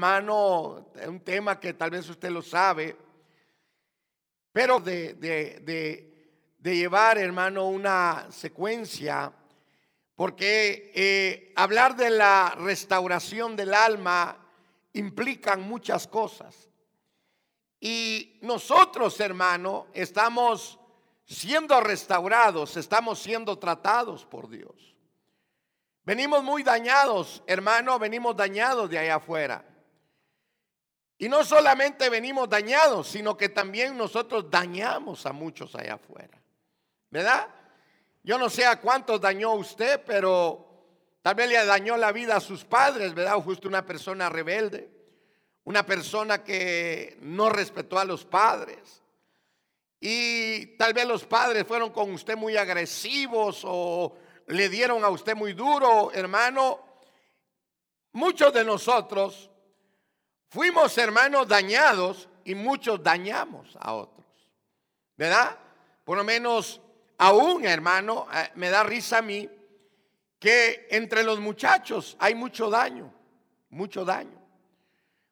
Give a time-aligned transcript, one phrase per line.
[0.00, 2.96] hermano, un tema que tal vez usted lo sabe,
[4.52, 9.32] pero de, de, llevar, hermano, una secuencia,
[10.14, 14.38] porque eh, hablar de la restauración del alma
[14.92, 16.68] implican muchas cosas.
[17.80, 20.78] Y nosotros, hermano, estamos
[21.24, 24.94] siendo restaurados, estamos siendo tratados por Dios.
[26.04, 29.64] Venimos muy dañados, hermano, venimos dañados de allá afuera.
[31.18, 36.40] Y no solamente venimos dañados, sino que también nosotros dañamos a muchos allá afuera.
[37.10, 37.48] ¿Verdad?
[38.22, 40.64] Yo no sé a cuántos dañó usted, pero
[41.20, 43.34] tal vez le dañó la vida a sus padres, ¿verdad?
[43.42, 44.88] Justo una persona rebelde,
[45.64, 49.02] una persona que no respetó a los padres.
[50.00, 55.34] Y tal vez los padres fueron con usted muy agresivos o le dieron a usted
[55.34, 56.80] muy duro, hermano.
[58.12, 59.47] Muchos de nosotros
[60.48, 64.26] Fuimos hermanos dañados y muchos dañamos a otros.
[65.16, 65.58] ¿Verdad?
[66.04, 66.80] Por lo menos
[67.18, 69.48] aún, hermano, eh, me da risa a mí
[70.38, 73.12] que entre los muchachos hay mucho daño,
[73.68, 74.40] mucho daño.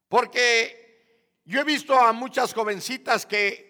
[0.08, 3.66] Porque yo he visto a muchas jovencitas que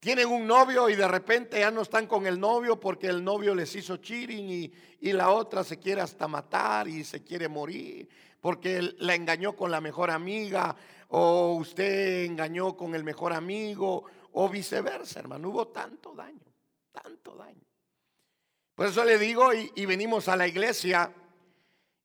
[0.00, 3.54] tienen un novio y de repente ya no están con el novio porque el novio
[3.54, 8.06] les hizo cheating y, y la otra se quiere hasta matar y se quiere morir
[8.44, 10.76] porque la engañó con la mejor amiga
[11.08, 15.48] o usted engañó con el mejor amigo o viceversa, hermano.
[15.48, 16.44] Hubo tanto daño,
[16.92, 17.64] tanto daño.
[18.74, 21.10] Por eso le digo y, y venimos a la iglesia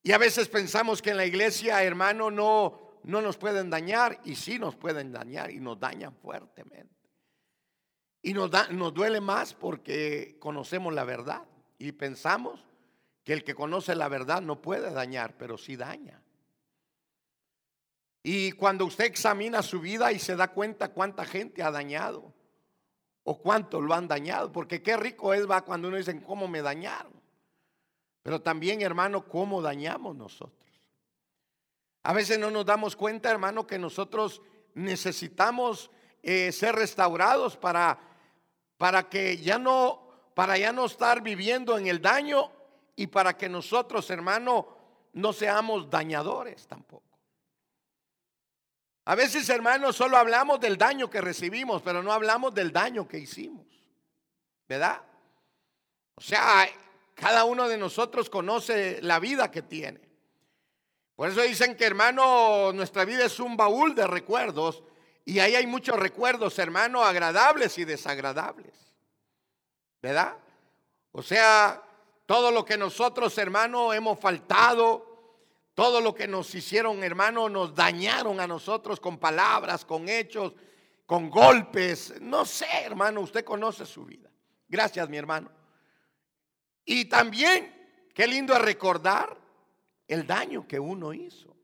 [0.01, 4.35] y a veces pensamos que en la iglesia, hermano, no, no nos pueden dañar y
[4.35, 6.95] sí nos pueden dañar y nos dañan fuertemente.
[8.21, 11.43] Y nos, da, nos duele más porque conocemos la verdad
[11.77, 12.63] y pensamos
[13.25, 16.23] que el que conoce la verdad no puede dañar, pero sí daña.
[18.21, 22.33] Y cuando usted examina su vida y se da cuenta cuánta gente ha dañado
[23.23, 26.61] o cuánto lo han dañado, porque qué rico es va cuando uno dice cómo me
[26.61, 27.13] dañaron.
[28.23, 30.69] Pero también, hermano, cómo dañamos nosotros.
[32.03, 34.41] A veces no nos damos cuenta, hermano, que nosotros
[34.73, 35.91] necesitamos
[36.23, 37.99] eh, ser restaurados para,
[38.77, 42.51] para que ya no, para ya no estar viviendo en el daño
[42.95, 44.67] y para que nosotros, hermano,
[45.13, 47.08] no seamos dañadores tampoco.
[49.09, 53.17] A veces, hermanos, solo hablamos del daño que recibimos, pero no hablamos del daño que
[53.17, 53.65] hicimos.
[54.67, 55.01] ¿Verdad?
[56.13, 56.69] O sea,
[57.15, 59.99] cada uno de nosotros conoce la vida que tiene.
[61.15, 64.83] Por eso dicen que, hermano, nuestra vida es un baúl de recuerdos
[65.25, 68.75] y ahí hay muchos recuerdos, hermano, agradables y desagradables.
[70.03, 70.35] ¿Verdad?
[71.13, 71.81] O sea,
[72.27, 75.08] todo lo que nosotros, hermano, hemos faltado,
[75.79, 80.53] todo lo que nos hicieron, hermano, nos dañaron a nosotros con palabras, con hechos,
[81.05, 82.19] con golpes.
[82.19, 84.29] No sé, hermano, usted conoce su vida.
[84.67, 85.49] Gracias, mi hermano.
[86.83, 89.37] Y también, qué lindo recordar
[90.05, 91.55] el daño que uno hizo.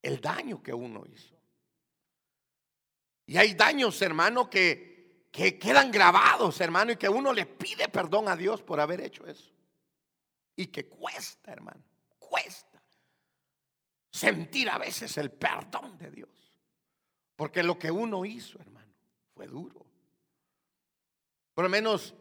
[0.00, 1.34] El daño que uno hizo.
[3.26, 8.28] Y hay daños, hermano, que, que quedan grabados, hermano, y que uno le pide perdón
[8.28, 9.50] a Dios por haber hecho eso.
[10.54, 11.82] Y que cuesta, hermano,
[12.20, 12.71] cuesta
[14.22, 16.30] sentir a veces el perdón de Dios.
[17.34, 18.94] Porque lo que uno hizo, hermano,
[19.34, 19.84] fue duro.
[21.54, 22.14] Por lo menos,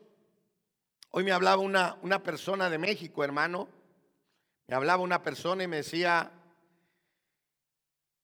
[1.11, 3.69] hoy me hablaba una, una persona de México, hermano.
[4.67, 6.31] Me hablaba una persona y me decía,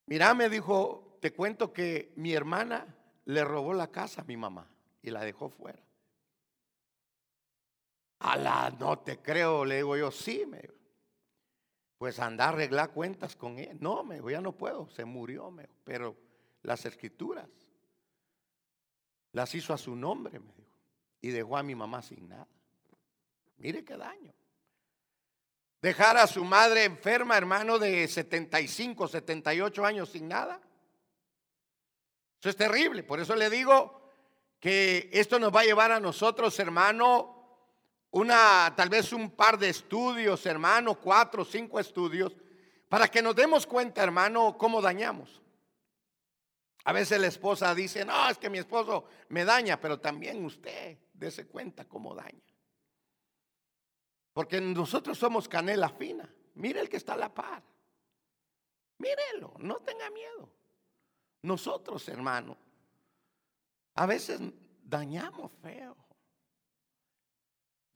[0.08, 2.96] mira, me dijo, te cuento que mi hermana
[3.26, 4.68] le robó la casa a mi mamá
[5.04, 5.84] y la dejó fuera.
[8.20, 10.77] A la no te creo, le digo yo, sí, me
[11.98, 13.78] pues anda a arreglar cuentas con él.
[13.80, 16.16] No, me dijo, ya no puedo, se murió, me pero
[16.64, 17.48] las escrituras
[19.32, 20.70] las hizo a su nombre, me dijo,
[21.22, 22.48] y dejó a mi mamá sin nada.
[23.58, 24.34] Mire qué daño.
[25.82, 30.60] Dejar a su madre enferma, hermano, de 75, 78 años sin nada.
[32.40, 33.04] Eso es terrible.
[33.04, 34.12] Por eso le digo
[34.60, 37.37] que esto nos va a llevar a nosotros, hermano,
[38.12, 42.36] una, tal vez un par de estudios, hermano, cuatro cinco estudios,
[42.90, 45.42] para que nos demos cuenta, hermano, cómo dañamos.
[46.86, 50.98] A veces la esposa dice, no, es que mi esposo me daña, pero también usted
[51.14, 52.48] dése cuenta cómo daña.
[54.32, 56.34] Porque nosotros somos canela fina.
[56.56, 57.62] Mire el que está a la par.
[59.00, 60.50] Mírelo, no tenga miedo.
[61.42, 62.58] Nosotros, hermano,
[63.96, 64.40] a veces
[64.82, 65.98] dañamos feo.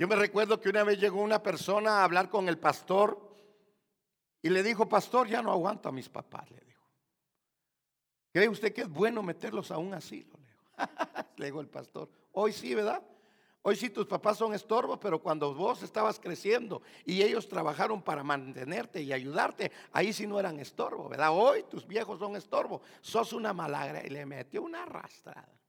[0.02, 3.22] Yo me recuerdo que una vez llegó una persona a hablar con el pastor
[4.42, 6.90] y le dijo, pastor, ya no aguanto a mis papás, le dijo.
[8.34, 10.40] ¿Cree usted que es bueno meterlos a un asilo?
[11.38, 12.10] Le digo el pastor.
[12.32, 13.04] Hoy sí, ¿verdad?
[13.62, 18.24] Hoy sí tus papás son estorbos, pero cuando vos estabas creciendo y ellos trabajaron para
[18.24, 21.30] mantenerte y ayudarte, ahí sí no eran estorbo, ¿verdad?
[21.32, 22.82] Hoy tus viejos son estorbo.
[23.02, 25.62] Sos una malagra y le metió una arrastrada.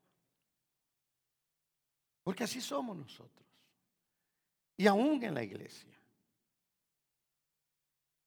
[2.22, 3.41] Porque así somos nosotros.
[4.82, 5.96] Y aún en la iglesia.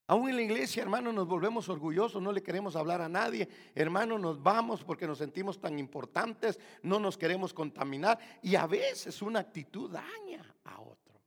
[0.07, 3.49] Aún en la iglesia, hermano, nos volvemos orgullosos, no le queremos hablar a nadie.
[3.75, 8.17] Hermano, nos vamos porque nos sentimos tan importantes, no nos queremos contaminar.
[8.41, 11.19] Y a veces una actitud daña a otro.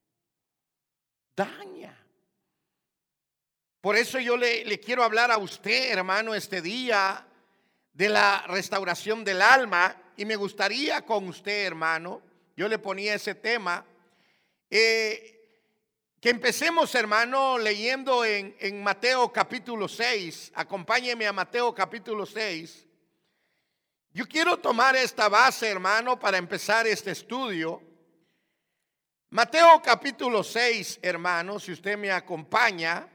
[1.37, 1.95] Daña.
[3.83, 7.27] Por eso yo le, le quiero hablar a usted, hermano, este día
[7.93, 9.95] de la restauración del alma.
[10.17, 12.23] Y me gustaría con usted, hermano,
[12.57, 13.85] yo le ponía ese tema.
[14.71, 15.35] Eh,
[16.21, 20.53] que empecemos, hermano, leyendo en, en, Mateo capítulo 6.
[20.55, 22.87] Acompáñeme a Mateo capítulo 6.
[24.11, 27.83] Yo quiero tomar esta base, hermano, para empezar este estudio.
[29.31, 33.09] Mateo capítulo 6, hermano, si usted me acompaña,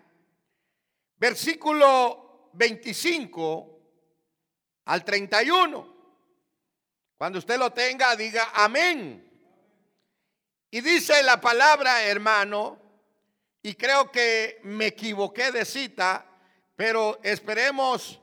[1.18, 3.80] versículo 25
[4.86, 5.94] al 31.
[7.18, 9.33] Cuando usted lo tenga, diga amén.
[10.74, 12.80] Y dice la palabra, hermano,
[13.62, 16.26] y creo que me equivoqué de cita,
[16.76, 18.20] pero esperemos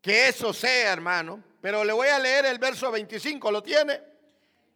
[0.00, 1.44] que eso sea, hermano.
[1.60, 4.00] Pero le voy a leer el verso 25, ¿lo tiene?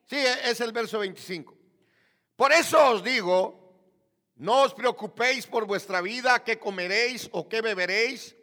[0.06, 1.56] Sí, es el verso 25.
[2.37, 3.73] Por eso os digo,
[4.37, 8.37] no os preocupéis por vuestra vida, qué comeréis o qué beberéis,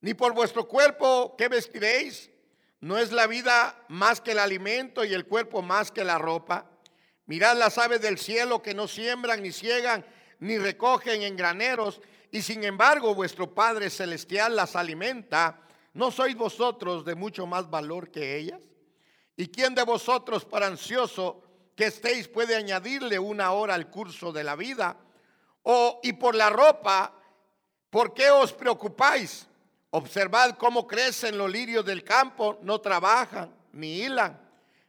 [0.00, 2.32] ni por vuestro cuerpo, qué vestiréis.
[2.80, 6.68] No es la vida más que el alimento y el cuerpo más que la ropa.
[7.28, 10.04] Mirad las aves del cielo que no siembran ni ciegan
[10.40, 15.60] ni recogen en graneros, y sin embargo vuestro Padre Celestial las alimenta,
[15.92, 18.60] ¿no sois vosotros de mucho más valor que ellas?
[19.36, 21.42] ¿Y quién de vosotros, para ansioso
[21.76, 24.96] que estéis, puede añadirle una hora al curso de la vida?
[25.64, 27.12] O, y por la ropa,
[27.90, 29.46] ¿por qué os preocupáis?
[29.90, 34.40] Observad cómo crecen los lirios del campo, no trabajan ni hilan.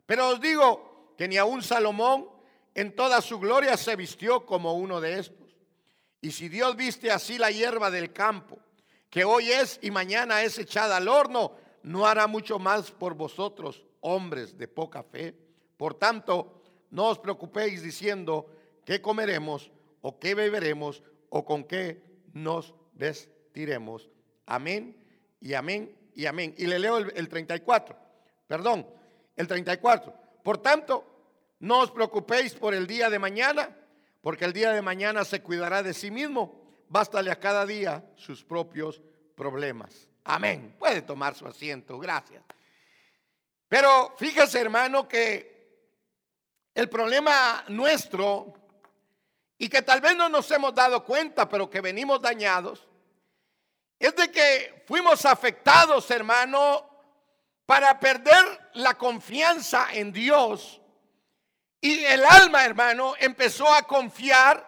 [0.05, 0.88] Pero os digo
[1.19, 2.29] que ni aun Salomón
[2.73, 5.53] en toda su gloria se vistió como uno de estos.
[6.21, 8.57] Y si Dios viste así la hierba del campo,
[9.09, 13.83] que hoy es y mañana es echada al horno, no hará mucho más por vosotros,
[13.99, 15.35] hombres de poca fe.
[15.75, 18.49] Por tanto, no os preocupéis diciendo
[18.85, 22.01] qué comeremos o qué beberemos o con qué
[22.31, 24.09] nos vestiremos.
[24.45, 24.95] Amén
[25.41, 26.55] y amén y amén.
[26.57, 27.93] Y le leo el, el 34,
[28.47, 28.87] perdón,
[29.35, 30.28] el 34.
[30.49, 31.05] Por tanto,
[31.59, 33.69] no os preocupéis por el día de mañana
[34.19, 36.83] porque el día de mañana se cuidará de sí mismo.
[36.87, 38.99] Bástale a cada día sus propios
[39.35, 40.09] problemas.
[40.23, 40.75] Amén.
[40.79, 42.43] Puede tomar su asiento, gracias.
[43.67, 45.85] Pero fíjese, hermano, que
[46.73, 48.51] el problema nuestro,
[49.55, 52.87] y que tal vez no nos hemos dado cuenta, pero que venimos dañados,
[53.99, 56.89] es de que fuimos afectados, hermano,
[57.67, 60.81] para perder la confianza en Dios.
[61.81, 64.67] Y el alma, hermano, empezó a confiar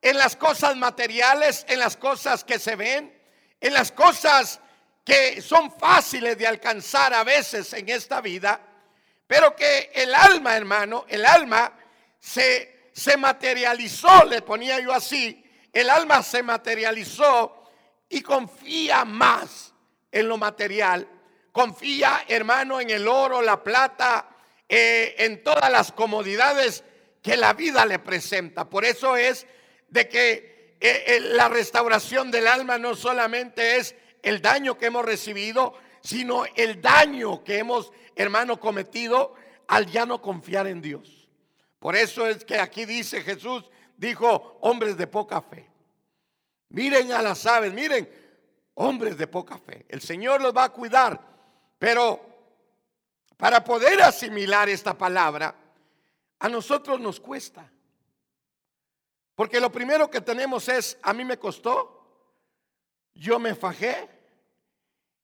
[0.00, 3.16] en las cosas materiales, en las cosas que se ven,
[3.60, 4.60] en las cosas
[5.04, 8.60] que son fáciles de alcanzar a veces en esta vida,
[9.26, 11.72] pero que el alma, hermano, el alma
[12.18, 17.70] se, se materializó, le ponía yo así, el alma se materializó
[18.08, 19.72] y confía más
[20.10, 21.08] en lo material,
[21.52, 24.28] confía, hermano, en el oro, la plata,
[24.68, 26.84] eh, en todas las comodidades
[27.22, 28.68] que la vida le presenta.
[28.68, 29.46] Por eso es
[29.88, 35.04] de que eh, eh, la restauración del alma no solamente es el daño que hemos
[35.04, 39.34] recibido, sino el daño que hemos, hermano, cometido
[39.66, 41.28] al ya no confiar en Dios.
[41.78, 45.68] Por eso es que aquí dice Jesús, dijo, hombres de poca fe.
[46.70, 48.08] Miren a las aves, miren,
[48.74, 49.86] hombres de poca fe.
[49.88, 51.20] El Señor los va a cuidar,
[51.78, 52.20] pero
[53.36, 55.54] para poder asimilar esta palabra,
[56.40, 57.70] a nosotros nos cuesta.
[59.34, 61.98] Porque lo primero que tenemos es, a mí me costó,
[63.14, 64.08] yo me fajé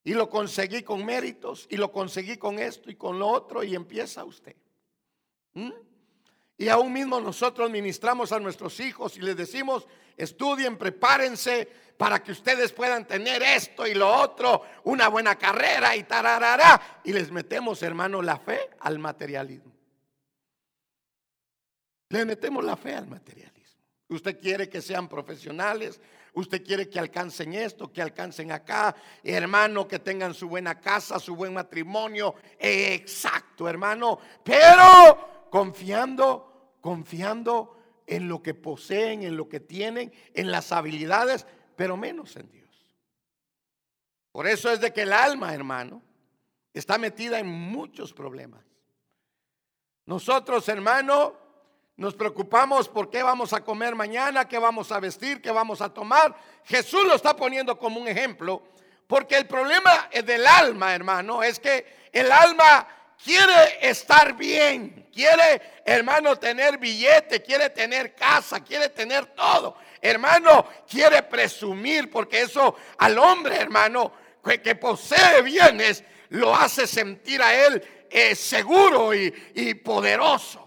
[0.04, 3.74] y lo conseguí con méritos y lo conseguí con esto y con lo otro y
[3.74, 4.54] empieza usted.
[5.54, 5.72] ¿Mm?
[6.58, 12.32] Y aún mismo nosotros ministramos a nuestros hijos y les decimos, estudien, prepárense para que
[12.32, 17.00] ustedes puedan tener esto y lo otro, una buena carrera y tararará.
[17.04, 19.72] Y les metemos, hermano, la fe al materialismo.
[22.08, 23.80] Le metemos la fe al materialismo.
[24.08, 26.00] Usted quiere que sean profesionales,
[26.34, 31.36] Usted quiere que alcancen esto, que alcancen acá, hermano, que tengan su buena casa, su
[31.36, 32.34] buen matrimonio.
[32.58, 34.18] Exacto, hermano.
[34.42, 37.73] Pero confiando, confiando
[38.06, 41.46] en lo que poseen, en lo que tienen, en las habilidades,
[41.76, 42.64] pero menos en Dios.
[44.32, 46.02] Por eso es de que el alma, hermano,
[46.72, 48.64] está metida en muchos problemas.
[50.06, 51.34] Nosotros, hermano,
[51.96, 55.92] nos preocupamos por qué vamos a comer mañana, qué vamos a vestir, qué vamos a
[55.92, 56.36] tomar.
[56.64, 58.62] Jesús lo está poniendo como un ejemplo,
[59.06, 62.88] porque el problema del alma, hermano, es que el alma
[63.24, 69.76] quiere estar bien, quiere, hermano, tener billete, quiere tener casa, quiere tener todo.
[70.00, 74.12] Hermano, quiere presumir, porque eso al hombre, hermano,
[74.62, 80.60] que, posee bienes, lo hace sentir a él eh, seguro y, y poderoso.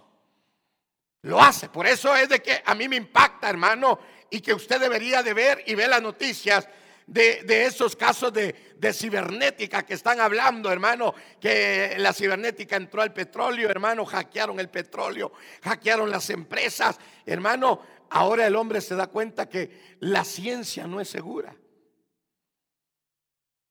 [1.21, 1.69] Lo hace.
[1.69, 3.99] Por eso es de que a mí me impacta, hermano,
[4.31, 6.67] y que usted debería de ver y ver las noticias
[7.07, 13.13] de, esos casos de, de, cibernética que están hablando, hermano, que la cibernética entró al
[13.13, 15.31] petróleo, hermano, hackearon el petróleo,
[15.63, 21.09] hackearon las empresas, hermano, ahora el hombre se da cuenta que la ciencia no es
[21.09, 21.55] segura.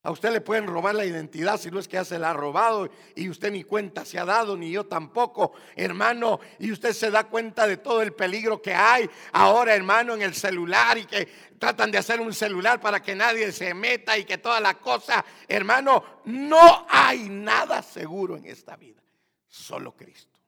[0.07, 2.33] A usted le pueden robar la identidad si no es que ya se la ha
[2.33, 6.39] robado y usted ni cuenta se ha dado, ni yo tampoco, hermano.
[6.61, 10.33] Y usted se da cuenta de todo el peligro que hay ahora, hermano, en el
[10.33, 11.27] celular y que
[11.59, 15.25] tratan de hacer un celular para que nadie se meta y que toda la cosa,
[15.49, 19.03] hermano, no hay nada seguro en esta vida,
[19.49, 20.39] solo Cristo.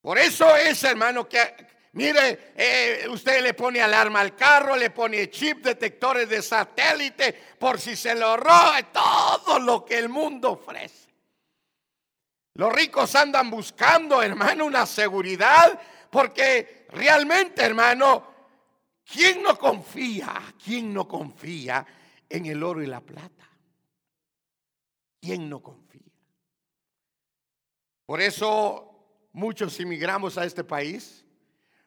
[0.00, 5.28] Por eso es, hermano, que Mire, eh, usted le pone alarma al carro, le pone
[5.28, 11.10] chip, detectores de satélite, por si se lo roba, todo lo que el mundo ofrece.
[12.54, 15.78] Los ricos andan buscando, hermano, una seguridad,
[16.10, 18.26] porque realmente, hermano,
[19.04, 20.54] ¿quién no confía?
[20.62, 21.86] ¿Quién no confía
[22.26, 23.48] en el oro y la plata?
[25.20, 26.00] ¿Quién no confía?
[28.06, 31.21] Por eso muchos inmigramos a este país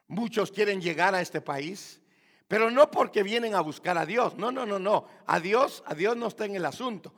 [0.08, 2.00] Muchos quieren llegar a este país,
[2.48, 4.36] pero no porque vienen a buscar a Dios.
[4.36, 5.06] No, no, no, no.
[5.26, 7.12] A Dios, a Dios no está en el asunto.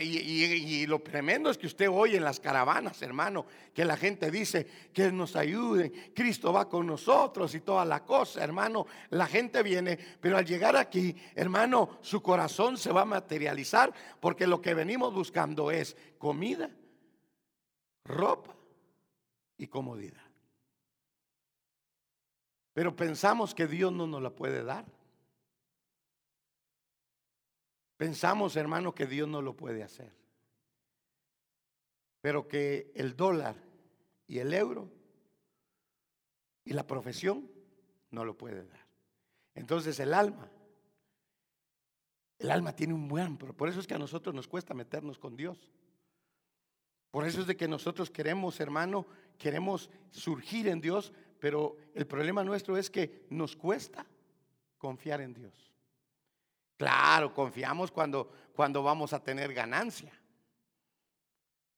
[0.00, 3.44] Y, lo tremendo es que usted oye en las caravanas, hermano,
[3.74, 8.42] que la gente dice que nos ayuden, Cristo va con nosotros y toda la cosa,
[8.42, 8.86] hermano.
[9.10, 14.46] La gente viene, pero al llegar aquí, hermano, su corazón se va a materializar porque
[14.46, 16.70] lo que venimos buscando es comida,
[18.04, 18.54] ropa
[19.58, 20.27] y comodidad.
[22.78, 24.84] Pero pensamos que Dios no nos la puede dar.
[27.96, 30.12] Pensamos, hermano, que Dios no lo puede hacer.
[32.20, 33.56] Pero que el dólar
[34.28, 34.88] y el euro
[36.64, 37.50] y la profesión
[38.12, 38.86] no lo puede dar.
[39.56, 40.48] Entonces el alma,
[42.38, 45.34] el alma tiene un buen, por eso es que a nosotros nos cuesta meternos con
[45.34, 45.68] Dios.
[47.10, 49.04] Por eso es de que nosotros queremos, hermano,
[49.36, 54.04] queremos surgir en Dios, pero el problema nuestro es que nos cuesta
[54.76, 55.72] confiar en Dios.
[56.76, 60.17] Claro, confiamos cuando, cuando vamos a tener ganancia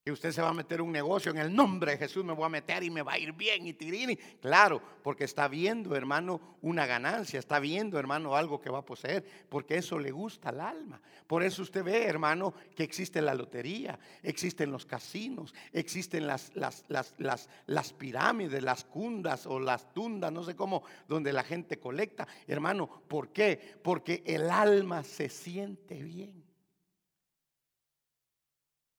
[0.03, 2.47] que usted se va a meter un negocio en el nombre de Jesús, me voy
[2.47, 4.17] a meter y me va a ir bien y tirini.
[4.17, 9.25] Claro, porque está viendo, hermano, una ganancia, está viendo, hermano, algo que va a poseer,
[9.51, 11.03] porque eso le gusta al alma.
[11.27, 16.85] Por eso usted ve, hermano, que existe la lotería, existen los casinos, existen las, las,
[16.89, 21.79] las, las, las pirámides, las cundas o las tundas, no sé cómo, donde la gente
[21.79, 22.27] colecta.
[22.47, 23.79] Hermano, ¿por qué?
[23.83, 26.50] Porque el alma se siente bien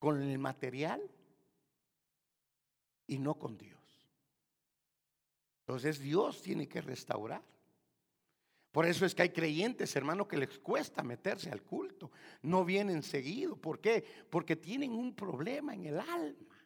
[0.01, 0.99] con el material
[3.05, 3.79] y no con Dios.
[5.59, 7.43] Entonces Dios tiene que restaurar.
[8.71, 12.09] Por eso es que hay creyentes, hermano, que les cuesta meterse al culto.
[12.41, 13.55] No vienen seguido.
[13.55, 14.03] ¿Por qué?
[14.27, 16.57] Porque tienen un problema en el alma.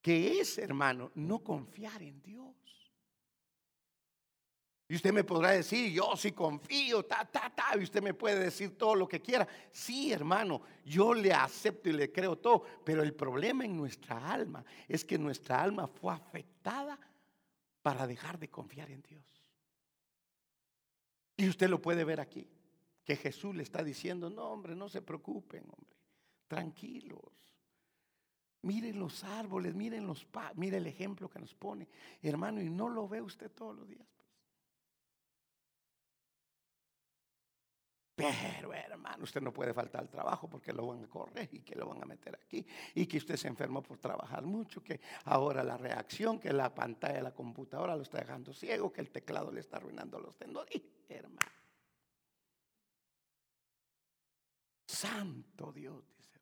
[0.00, 2.54] Que es, hermano, no confiar en Dios.
[4.90, 7.78] Y usted me podrá decir, yo sí confío, ta, ta, ta.
[7.78, 9.46] Y usted me puede decir todo lo que quiera.
[9.70, 12.62] Sí, hermano, yo le acepto y le creo todo.
[12.84, 16.98] Pero el problema en nuestra alma es que nuestra alma fue afectada
[17.82, 19.22] para dejar de confiar en Dios.
[21.36, 22.48] Y usted lo puede ver aquí.
[23.04, 25.96] Que Jesús le está diciendo, no, hombre, no se preocupen, hombre.
[26.46, 27.20] Tranquilos.
[28.62, 30.26] Miren los árboles, miren los,
[30.56, 31.88] mire el ejemplo que nos pone,
[32.22, 34.17] hermano, y no lo ve usted todos los días.
[38.18, 41.76] Pero hermano, usted no puede faltar al trabajo porque lo van a correr y que
[41.76, 42.66] lo van a meter aquí.
[42.96, 47.14] Y que usted se enfermó por trabajar mucho, que ahora la reacción, que la pantalla
[47.14, 50.82] de la computadora lo está dejando ciego, que el teclado le está arruinando los tendones.
[51.08, 51.52] Hermano.
[54.84, 56.40] Santo Dios, dice.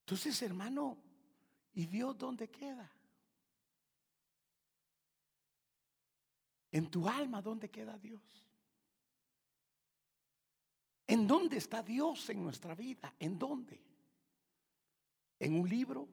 [0.00, 0.98] Entonces, hermano,
[1.72, 2.92] ¿y Dios dónde queda?
[6.70, 8.44] En tu alma, ¿dónde queda Dios?
[11.06, 13.14] ¿En dónde está Dios en nuestra vida?
[13.18, 13.80] ¿En dónde?
[15.38, 16.08] ¿En un libro?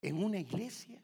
[0.00, 1.02] ¿En una iglesia?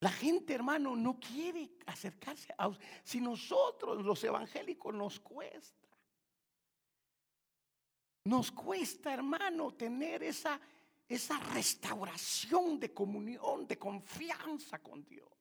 [0.00, 2.70] La gente, hermano, no quiere acercarse a
[3.04, 5.88] Si nosotros, los evangélicos, nos cuesta.
[8.24, 10.60] Nos cuesta, hermano, tener esa,
[11.08, 15.31] esa restauración de comunión, de confianza con Dios.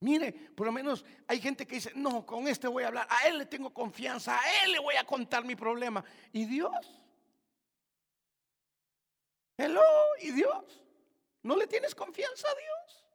[0.00, 3.28] Mire, por lo menos hay gente que dice, no, con este voy a hablar, a
[3.28, 6.04] él le tengo confianza, a él le voy a contar mi problema.
[6.32, 7.02] ¿Y Dios?
[9.56, 9.82] Hello,
[10.20, 10.82] ¿y Dios?
[11.42, 13.06] ¿No le tienes confianza a Dios?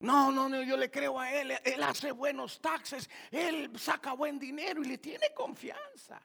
[0.00, 4.38] No, no, no, yo le creo a él, él hace buenos taxes, él saca buen
[4.38, 6.20] dinero y le tiene confianza.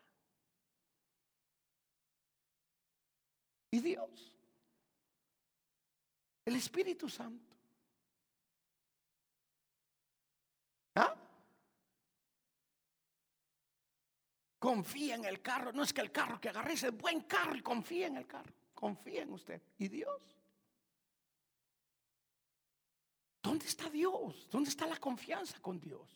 [3.71, 4.34] ¿Y Dios?
[6.45, 7.55] El Espíritu Santo.
[10.93, 11.15] ¿Ah?
[14.59, 15.71] Confía en el carro.
[15.73, 18.53] No es que el carro que agarre es buen carro y confía en el carro.
[18.75, 19.61] Confía en usted.
[19.79, 20.21] ¿Y Dios?
[23.41, 24.47] ¿Dónde está Dios?
[24.49, 26.09] ¿Dónde está la confianza con Dios?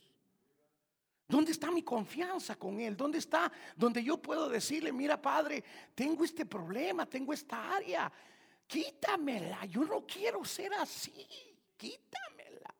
[1.28, 2.98] ¿Dónde está mi confianza con Él?
[2.98, 8.12] ¿Dónde está donde yo puedo decirle, mira Padre, tengo este problema, tengo esta área,
[8.70, 9.66] quítamela.
[9.66, 11.28] Yo no quiero ser así.
[11.76, 12.74] Quítamela.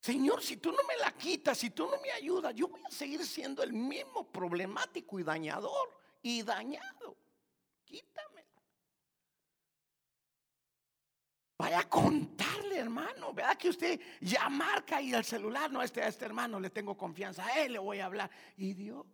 [0.00, 2.90] Señor, si tú no me la quitas, si tú no me ayudas, yo voy a
[2.90, 7.16] seguir siendo el mismo problemático y dañador y dañado.
[7.84, 8.46] Quítamela.
[11.58, 13.32] Vaya a contarle, hermano.
[13.32, 15.72] Vea que usted ya marca ahí el celular.
[15.72, 17.46] No, este, a este hermano le tengo confianza.
[17.46, 18.30] A él le voy a hablar.
[18.58, 19.06] ¿Y Dios?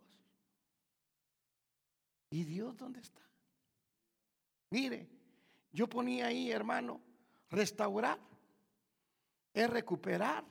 [2.29, 3.22] ¿Y Dios dónde está?
[4.73, 5.07] Mire,
[5.71, 6.99] yo ponía ahí, hermano,
[7.51, 8.19] restaurar
[9.53, 10.43] es recuperar,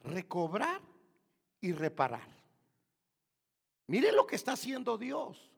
[0.00, 0.80] recobrar
[1.60, 2.26] y reparar.
[3.88, 5.50] Mire lo que está haciendo Dios.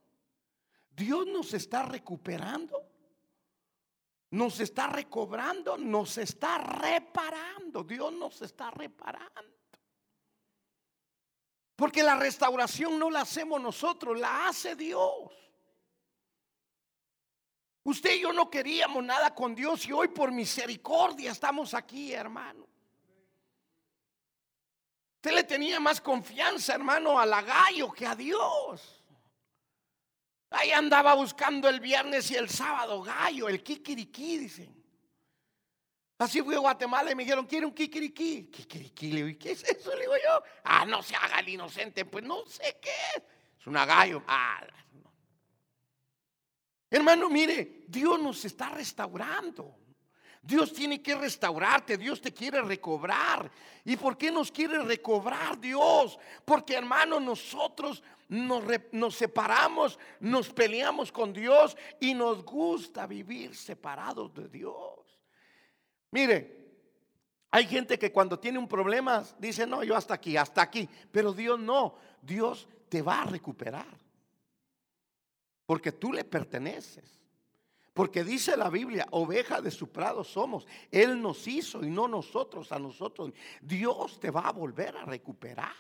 [0.91, 2.91] Dios nos está recuperando,
[4.33, 7.85] nos está recobrando, nos está reparando.
[7.85, 9.55] Dios nos está reparando.
[11.77, 15.46] Porque la restauración no la hacemos nosotros, la hace Dios.
[17.87, 22.67] Usted y yo no queríamos nada con Dios y hoy por misericordia estamos aquí, hermano.
[25.15, 29.05] Usted le tenía más confianza, hermano, a la gallo que a Dios.
[30.51, 34.85] Ahí andaba buscando el viernes y el sábado gallo, el kikiriki, dicen.
[36.19, 38.51] Así fui a Guatemala y me dijeron, ¿quiere un kikiriki?
[38.51, 39.95] Kikiriki, le digo, ¿qué es eso?
[39.95, 43.23] Le digo yo, ah, no se haga el inocente, pues no sé qué es.
[43.61, 44.25] Es una gallo.
[44.27, 44.67] Ah,
[46.91, 49.77] Hermano, mire, Dios nos está restaurando.
[50.47, 53.51] Dios tiene que restaurarte, Dios te quiere recobrar.
[53.85, 56.17] ¿Y por qué nos quiere recobrar Dios?
[56.45, 64.49] Porque hermano, nosotros nos, separamos, nos peleamos con Dios y nos gusta vivir separados de
[64.49, 65.21] Dios.
[66.13, 66.57] Mire,
[67.51, 70.89] hay gente que cuando tiene un problema dice, no, yo hasta aquí, hasta aquí.
[71.11, 74.06] Pero Dios no, Dios te va a recuperar.
[75.67, 77.26] Porque tú le perteneces.
[77.97, 80.67] Porque dice la Biblia, oveja de su prado somos.
[80.91, 83.33] Él nos hizo y no nosotros a nosotros.
[83.63, 85.73] Dios te va a volver a recuperar.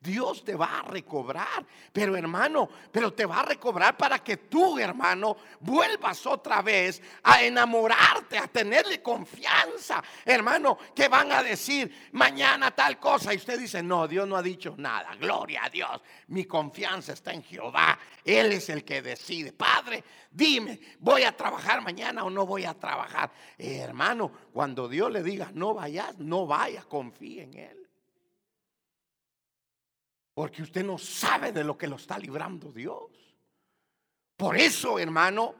[0.00, 1.66] Dios te va a recobrar.
[1.92, 7.42] Pero hermano, pero te va a recobrar para que tú, hermano, vuelvas otra vez a
[7.42, 10.02] enamorarte, a tenerle confianza.
[10.24, 13.34] Hermano, que van a decir mañana tal cosa.
[13.34, 15.14] Y usted dice, no, Dios no ha dicho nada.
[15.16, 16.00] Gloria a Dios.
[16.28, 17.98] Mi confianza está en Jehová.
[18.24, 19.52] Él es el que decide.
[19.52, 23.30] Padre, dime, voy a trabajar mañana o no voy a trabajar.
[23.56, 27.88] Hermano, cuando Dios le diga no vayas, no vayas, confíe en Él.
[30.34, 33.10] Porque usted no sabe de lo que lo está librando Dios.
[34.36, 35.54] Por eso, hermano,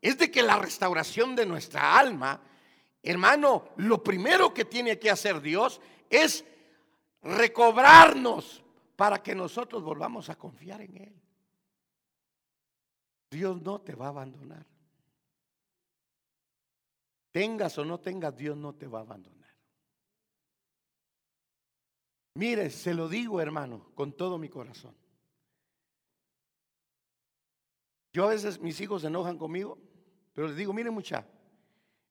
[0.00, 2.40] es de que la restauración de nuestra alma,
[3.02, 6.44] hermano, lo primero que tiene que hacer Dios es
[7.22, 8.62] recobrarnos
[8.96, 11.21] para que nosotros volvamos a confiar en Él.
[13.32, 14.66] Dios no te va a abandonar.
[17.32, 19.50] tengas o no tengas, Dios no te va a abandonar.
[22.34, 24.94] Mire, se lo digo hermano, con todo mi corazón.
[28.12, 29.78] Yo a veces mis hijos se enojan conmigo,
[30.34, 31.26] pero les digo, mire mucha,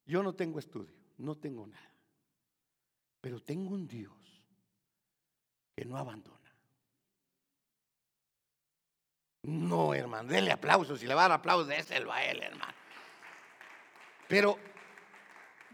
[0.05, 1.93] yo no tengo estudio, no tengo nada,
[3.21, 4.43] pero tengo un Dios
[5.75, 6.40] que no abandona.
[9.43, 10.99] No, hermano, denle aplausos.
[10.99, 12.73] Si le va a dar aplausos, déselo a él, hermano.
[14.27, 14.57] Pero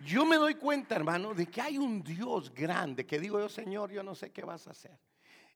[0.04, 3.92] yo me doy cuenta, hermano, de que hay un Dios grande que digo yo, Señor,
[3.92, 4.98] yo no sé qué vas a hacer.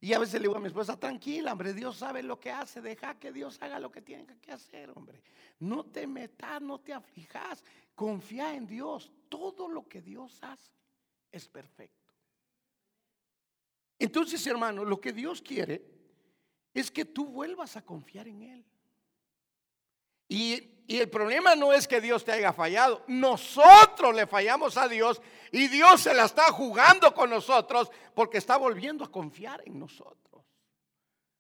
[0.04, 2.82] Y a veces le digo a mi esposa, tranquila, hombre, Dios sabe lo que hace,
[2.82, 5.22] deja que Dios haga lo que tiene que hacer, hombre.
[5.60, 9.12] No te metas, no te aflijas, confía en Dios.
[9.30, 10.72] Todo lo que Dios hace
[11.32, 12.14] es perfecto.
[14.00, 16.01] Entonces, hermano, lo que Dios quiere
[16.74, 18.66] es que tú vuelvas a confiar en Él.
[20.28, 23.04] Y, y, el problema no es que Dios te haya fallado.
[23.08, 28.56] Nosotros le fallamos a Dios y Dios se la está jugando con nosotros porque está
[28.56, 30.46] volviendo a confiar en nosotros.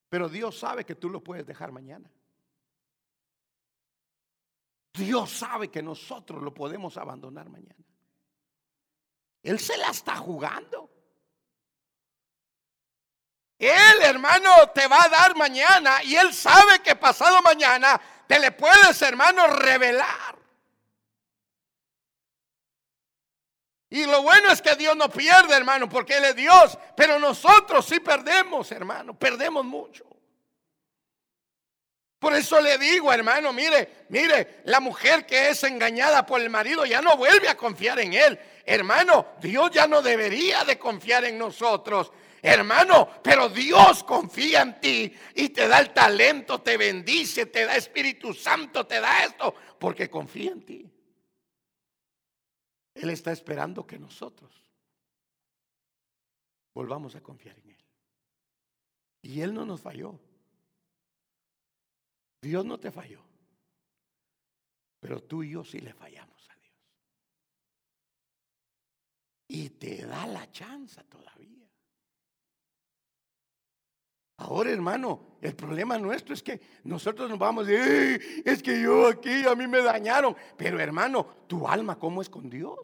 [0.09, 2.11] Pero Dios sabe que tú lo puedes dejar mañana.
[4.93, 7.85] Dios sabe que nosotros lo podemos abandonar mañana.
[9.41, 10.90] Él se la está jugando.
[13.67, 18.51] Él, hermano, te va a dar mañana y Él sabe que pasado mañana te le
[18.51, 20.35] puedes, hermano, revelar.
[23.91, 26.77] Y lo bueno es que Dios no pierde, hermano, porque Él es Dios.
[26.95, 30.05] Pero nosotros sí perdemos, hermano, perdemos mucho.
[32.17, 36.85] Por eso le digo, hermano, mire, mire, la mujer que es engañada por el marido
[36.85, 38.39] ya no vuelve a confiar en él.
[38.65, 42.11] Hermano, Dios ya no debería de confiar en nosotros.
[42.41, 47.75] Hermano, pero Dios confía en ti y te da el talento, te bendice, te da
[47.75, 50.91] Espíritu Santo, te da esto, porque confía en ti.
[52.95, 54.63] Él está esperando que nosotros
[56.73, 57.85] volvamos a confiar en Él.
[59.21, 60.19] Y Él no nos falló.
[62.41, 63.23] Dios no te falló.
[64.99, 66.75] Pero tú y yo sí le fallamos a Dios.
[69.47, 71.60] Y te da la chance todavía.
[74.41, 79.45] Ahora, hermano, el problema nuestro es que nosotros nos vamos de, es que yo aquí
[79.45, 80.35] a mí me dañaron.
[80.57, 82.79] Pero, hermano, tu alma, ¿cómo es con Dios?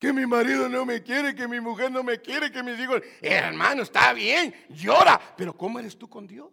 [0.00, 3.00] Que mi marido no me quiere, que mi mujer no me quiere, que mis hijos.
[3.20, 5.20] Hermano, está bien, llora.
[5.36, 6.50] Pero, ¿cómo eres tú con Dios?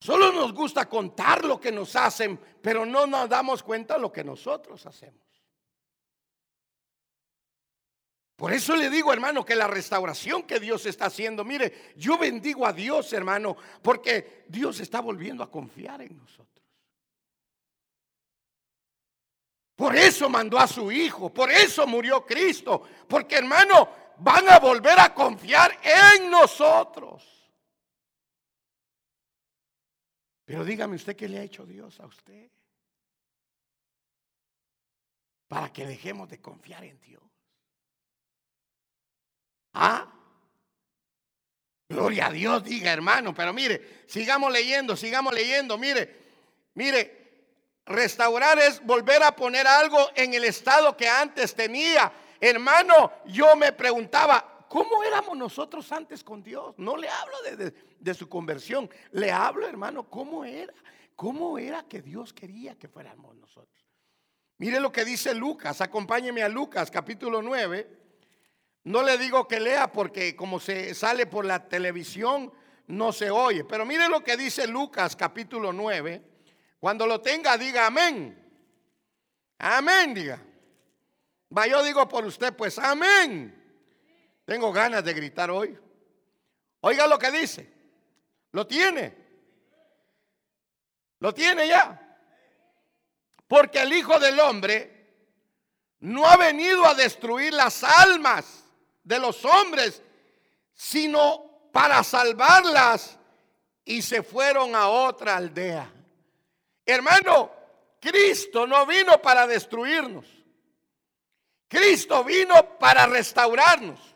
[0.00, 4.12] Solo nos gusta contar lo que nos hacen, pero no nos damos cuenta de lo
[4.12, 5.20] que nosotros hacemos.
[8.36, 12.64] Por eso le digo, hermano, que la restauración que Dios está haciendo, mire, yo bendigo
[12.64, 16.64] a Dios, hermano, porque Dios está volviendo a confiar en nosotros.
[19.74, 25.00] Por eso mandó a su Hijo, por eso murió Cristo, porque hermano, van a volver
[25.00, 27.37] a confiar en nosotros.
[30.48, 32.48] Pero dígame usted qué le ha hecho Dios a usted.
[35.46, 37.22] Para que dejemos de confiar en Dios.
[39.74, 40.10] ¿Ah?
[41.86, 43.34] Gloria a Dios, diga hermano.
[43.34, 45.76] Pero mire, sigamos leyendo, sigamos leyendo.
[45.76, 46.16] Mire,
[46.72, 52.10] mire, restaurar es volver a poner algo en el estado que antes tenía.
[52.40, 56.74] Hermano, yo me preguntaba, ¿Cómo éramos nosotros antes con Dios?
[56.76, 57.36] No le hablo
[57.98, 60.74] de, su conversión, le hablo, hermano, cómo era,
[61.16, 63.86] cómo era que Dios quería que fuéramos nosotros.
[64.58, 67.98] Mire lo que dice Lucas, acompáñeme a Lucas capítulo 9.
[68.84, 72.52] No le digo que lea porque como se sale por la televisión
[72.88, 76.22] no se oye, pero mire lo que dice Lucas capítulo 9.
[76.78, 78.44] Cuando lo tenga diga amén.
[79.58, 80.42] Amén, diga.
[81.56, 83.57] Va, yo digo por usted, pues amén.
[84.48, 85.78] Tengo ganas de gritar hoy.
[86.80, 87.70] Oiga lo que dice.
[88.52, 89.14] Lo tiene.
[91.18, 92.16] Lo tiene ya.
[93.46, 95.06] Porque el Hijo del Hombre
[96.00, 98.64] no ha venido a destruir las almas
[99.02, 100.00] de los hombres,
[100.72, 103.18] sino para salvarlas.
[103.84, 105.92] Y se fueron a otra aldea.
[106.86, 107.52] Hermano,
[108.00, 110.24] Cristo no vino para destruirnos.
[111.68, 114.08] Cristo vino para restaurarnos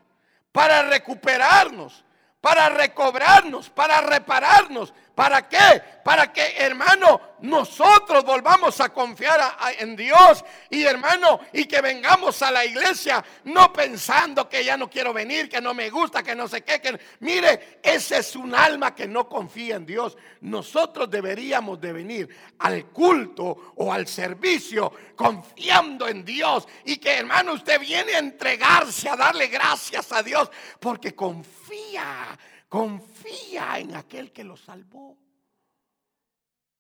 [0.53, 2.05] para recuperarnos,
[2.41, 5.83] para recobrarnos, para repararnos, ¿Para qué?
[6.03, 9.41] Para que, hermano, nosotros volvamos a confiar
[9.79, 14.89] en Dios y, hermano, y que vengamos a la iglesia no pensando que ya no
[14.89, 16.99] quiero venir, que no me gusta, que no sé qué.
[17.21, 20.17] Mire, ese es un alma que no confía en Dios.
[20.41, 22.29] Nosotros deberíamos de venir
[22.61, 29.11] al culto o al servicio confiando en Dios y que, hermano, usted viene a entregarse,
[29.11, 32.39] a darle gracias a Dios porque confía
[32.73, 35.19] Confía en aquel que lo salvó.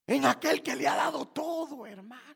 [0.06, 2.34] En aquel que le ha dado todo, hermano.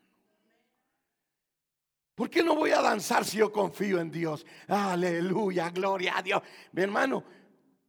[2.13, 4.45] ¿Por qué no voy a danzar si yo confío en Dios?
[4.67, 6.43] Aleluya, gloria a Dios.
[6.71, 7.23] Mi hermano,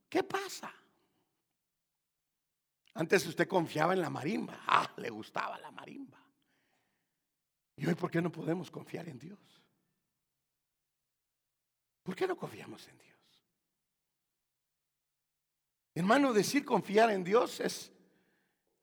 [0.09, 0.73] ¿qué pasa?
[2.95, 4.63] Antes usted confiaba en la marimba.
[4.67, 6.19] Ah, le gustaba la marimba.
[7.77, 9.39] ¿Y hoy por qué no podemos confiar en Dios?
[12.03, 13.18] ¿Por qué no confiamos en Dios?
[15.99, 17.91] Hermano, decir confiar en Dios es,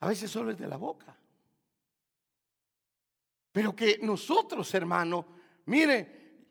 [0.02, 1.16] a veces solo es de la boca.
[3.54, 5.26] Pero que nosotros, hermano,
[5.68, 6.50] mire,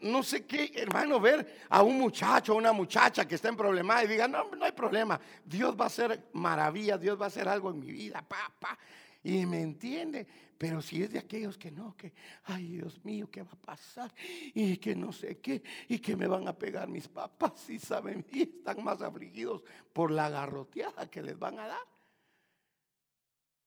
[0.00, 4.02] no sé qué, hermano, ver a un muchacho o una muchacha que está en problema
[4.02, 7.48] y diga, no, no hay problema, Dios va a hacer maravilla, Dios va a hacer
[7.48, 8.76] algo en mi vida, papá.
[9.24, 10.26] Y me entiende,
[10.58, 12.12] pero si es de aquellos que no, que,
[12.44, 14.12] ay Dios mío, ¿qué va a pasar?
[14.54, 18.26] Y que no sé qué, y que me van a pegar mis papás, y saben,
[18.32, 21.92] y están más afligidos por la garroteada que les van a dar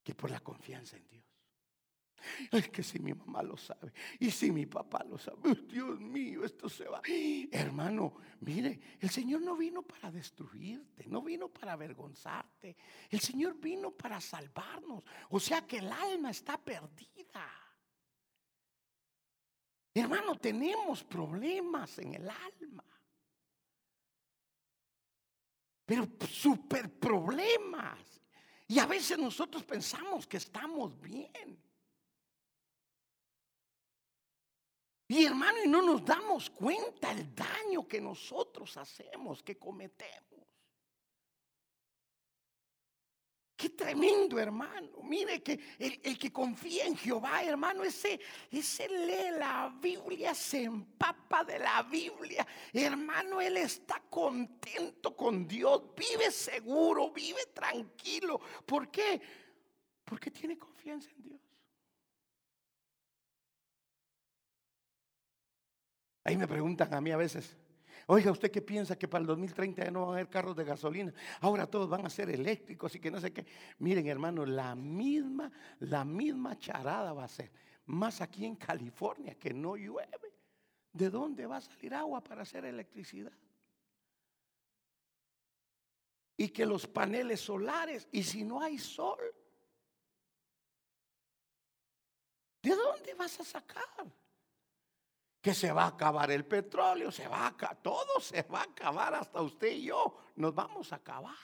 [0.05, 1.24] que por la confianza en Dios.
[2.51, 6.43] Es que si mi mamá lo sabe y si mi papá lo sabe, Dios mío,
[6.43, 7.01] esto se va.
[7.51, 12.75] Hermano, mire, el Señor no vino para destruirte, no vino para avergonzarte.
[13.09, 15.03] El Señor vino para salvarnos.
[15.29, 17.49] O sea que el alma está perdida.
[19.93, 22.83] Hermano, tenemos problemas en el alma.
[25.85, 28.21] Pero super problemas.
[28.67, 31.63] Y a veces nosotros pensamos que estamos bien.
[35.07, 40.25] Y hermano, y no nos damos cuenta el daño que nosotros hacemos, que cometemos.
[43.55, 45.01] Qué tremendo, hermano.
[45.03, 48.19] Mire que el, que confía en Jehová, hermano, ese,
[48.51, 52.45] ese lee la Biblia, se empapa de la Biblia.
[52.73, 58.41] Hermano, él está contento con Dios, vive seguro, vive tranquilo.
[58.65, 59.21] ¿Por qué?
[60.03, 61.44] Porque tiene confianza en Dios.
[66.25, 67.55] Ahí me preguntan a mí a veces,
[68.07, 70.63] oiga, ¿usted qué piensa que para el 2030 ya no van a haber carros de
[70.63, 71.13] gasolina?
[71.39, 73.45] Ahora todos van a ser eléctricos y que no sé qué.
[73.77, 77.51] Miren, hermano, la misma, la misma charada va a ser.
[77.85, 80.33] Más aquí en California, que no llueve.
[80.91, 83.33] ¿De dónde va a salir agua para hacer electricidad?
[86.37, 89.19] Y que los paneles solares, y si no hay sol,
[92.63, 93.85] ¿de dónde vas a sacar?
[95.45, 99.13] Que se va a acabar el petróleo, se va a todo se va a acabar,
[99.13, 101.35] hasta usted y yo nos vamos a acabar.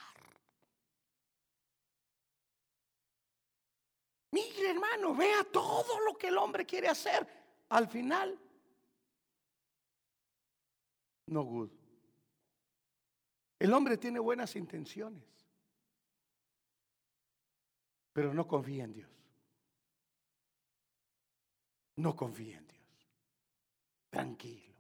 [4.32, 7.28] Mire hermano, vea todo lo que el hombre quiere hacer.
[7.70, 8.40] Al final,
[11.28, 11.70] no good.
[13.60, 15.30] El hombre tiene buenas intenciones,
[18.14, 19.12] pero no confía en Dios.
[21.98, 22.81] No confía en Dios
[24.12, 24.76] tranquilo.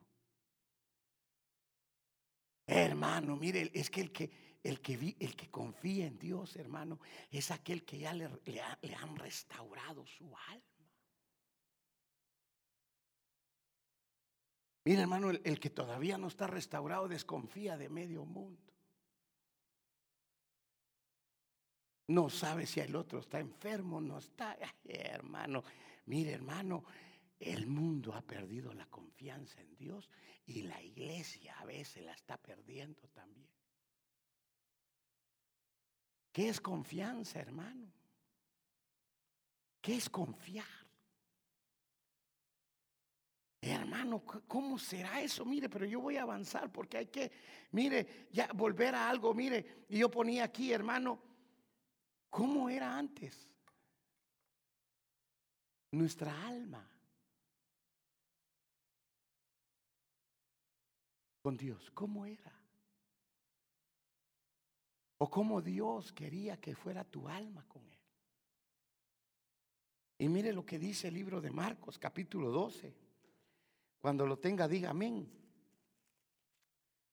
[2.67, 6.99] Hermano, mire, es que el que el que, el que confía en Dios, hermano,
[7.31, 8.61] es aquel que ya le, le,
[8.95, 10.61] han restaurado su alma.
[14.85, 18.71] Mire, hermano, el, que todavía no está restaurado desconfía de medio mundo.
[22.07, 24.57] No sabe si el otro está enfermo, no está.
[24.85, 25.63] hermano,
[26.05, 26.83] mire, hermano,
[27.41, 30.10] el mundo ha perdido la confianza en Dios
[30.45, 33.49] y la iglesia a veces la está perdiendo también.
[36.32, 37.91] ¿Qué es confianza, hermano?
[39.82, 40.67] ¿Qué es confiar?
[43.60, 45.43] Hermano, ¿cómo será eso?
[45.43, 47.32] Mire, pero yo voy a avanzar porque hay que,
[47.71, 51.19] mire, ya volver a algo, mire, y yo ponía aquí, hermano,
[52.30, 53.49] ¿cómo era antes?
[55.91, 56.88] Nuestra alma.
[61.41, 62.54] Con Dios, ¿cómo era?
[65.17, 67.99] O cómo Dios quería que fuera tu alma con Él.
[70.19, 72.93] Y mire lo que dice el libro de Marcos, capítulo 12.
[73.99, 75.27] Cuando lo tenga, diga amén.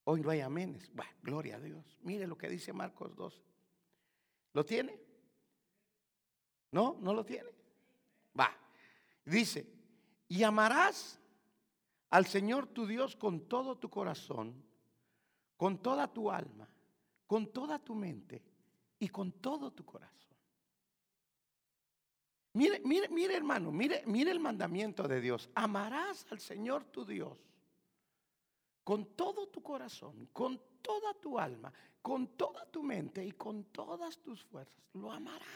[0.05, 0.91] Hoy no hay aménes.
[0.93, 1.99] Bueno, gloria a Dios.
[2.01, 3.43] Mire lo que dice Marcos 12.
[4.53, 4.99] ¿Lo tiene?
[6.71, 6.97] ¿No?
[6.99, 7.49] ¿No lo tiene?
[8.39, 8.55] Va.
[9.25, 9.67] Dice,
[10.27, 11.18] y amarás
[12.09, 14.63] al Señor tu Dios con todo tu corazón,
[15.57, 16.67] con toda tu alma,
[17.27, 18.41] con toda tu mente
[18.99, 20.17] y con todo tu corazón.
[22.53, 25.49] Mire, mire, mire hermano, mire, mire el mandamiento de Dios.
[25.53, 27.37] Amarás al Señor tu Dios
[28.89, 34.17] con todo tu corazón, con toda tu alma, con toda tu mente y con todas
[34.17, 34.83] tus fuerzas.
[34.93, 35.47] Lo amarás.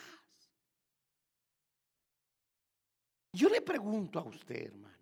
[3.31, 4.92] Yo le pregunto a usted, hermano.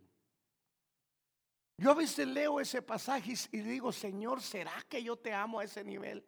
[1.81, 5.63] Yo a veces leo ese pasaje y digo, Señor, ¿será que yo te amo a
[5.63, 6.23] ese nivel?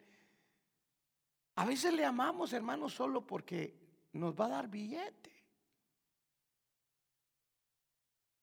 [1.54, 3.72] A veces le amamos, hermano, solo porque
[4.14, 5.30] nos va a dar billete.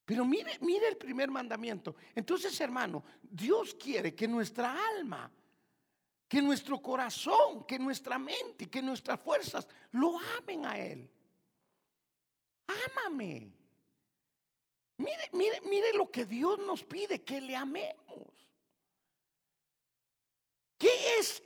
[0.05, 1.97] Pero mire, mire el primer mandamiento.
[2.15, 5.29] Entonces, hermano, Dios quiere que nuestra alma,
[6.29, 11.11] que nuestro corazón, que nuestra mente, que nuestras fuerzas lo amen a Él.
[12.95, 13.60] Ámame.
[15.01, 17.95] Mire, mire, mire lo que Dios nos pide, que le amemos.
[20.77, 21.43] ¿Qué es,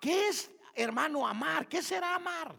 [0.00, 1.68] qué es hermano, amar?
[1.68, 2.54] ¿Qué será amar?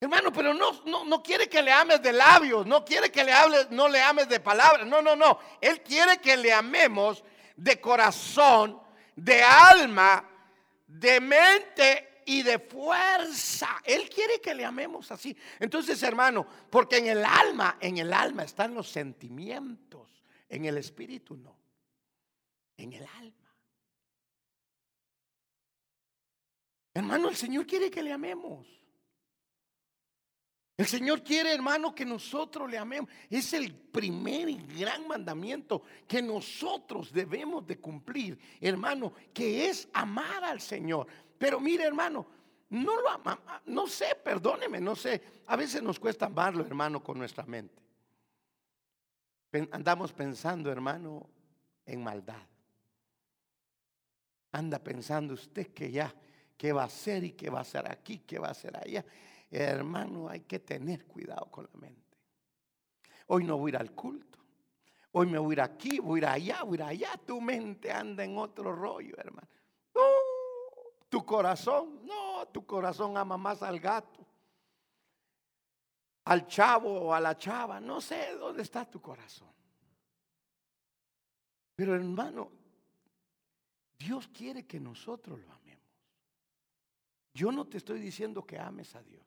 [0.00, 3.32] Hermano, pero no, no, no, quiere que le ames de labios, no quiere que le
[3.32, 4.86] hables, no le ames de palabras.
[4.86, 5.38] No, no, no.
[5.60, 7.22] Él quiere que le amemos
[7.56, 8.82] de corazón,
[9.14, 10.28] de alma,
[10.86, 13.82] de mente y de fuerza.
[13.84, 15.36] Él quiere que le amemos así.
[15.58, 21.36] Entonces, hermano, porque en el alma, en el alma están los sentimientos, en el espíritu
[21.36, 21.56] no.
[22.76, 23.54] En el alma.
[26.94, 28.66] Hermano, el Señor quiere que le amemos.
[30.76, 33.10] El Señor quiere, hermano, que nosotros le amemos.
[33.30, 40.42] Es el primer y gran mandamiento que nosotros debemos de cumplir, hermano, que es amar
[40.44, 41.06] al Señor.
[41.42, 42.24] Pero mire, hermano,
[42.70, 45.20] no lo ama, no sé, perdóneme, no sé.
[45.48, 47.82] A veces nos cuesta amarlo, hermano, con nuestra mente.
[49.72, 51.28] Andamos pensando, hermano,
[51.84, 52.46] en maldad.
[54.52, 56.14] Anda pensando usted que ya,
[56.56, 59.04] qué va a hacer y qué va a hacer aquí, qué va a hacer allá.
[59.50, 62.18] Hermano, hay que tener cuidado con la mente.
[63.26, 64.38] Hoy no voy a ir al culto.
[65.10, 67.20] Hoy me voy a ir aquí, voy a ir allá, voy a ir allá.
[67.26, 69.48] Tu mente anda en otro rollo, hermano.
[71.12, 74.26] Tu corazón, no, tu corazón ama más al gato,
[76.24, 77.78] al chavo o a la chava.
[77.78, 79.52] No sé dónde está tu corazón.
[81.76, 82.50] Pero hermano,
[83.98, 85.84] Dios quiere que nosotros lo amemos.
[87.34, 89.26] Yo no te estoy diciendo que ames a Dios.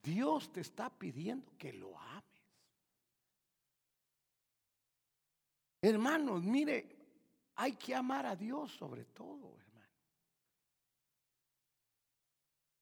[0.00, 2.24] Dios te está pidiendo que lo ames.
[5.82, 6.96] Hermanos, mire,
[7.56, 9.70] hay que amar a Dios sobre todo, hermano.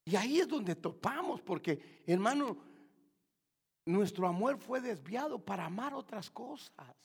[0.08, 2.56] Y ahí es donde topamos, porque, hermano,
[3.84, 6.96] nuestro amor fue desviado para amar otras cosas.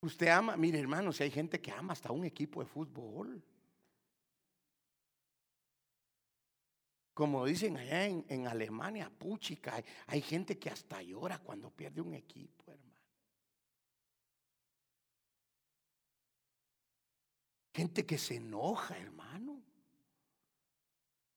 [0.00, 3.44] Usted ama, mire hermano, si hay gente que ama hasta un equipo de fútbol.
[7.12, 12.14] Como dicen allá en, Alemania, puchica, hay, hay, gente que hasta llora cuando pierde un
[12.14, 12.96] equipo, hermano.
[17.74, 19.71] Gente que se enoja, hermano.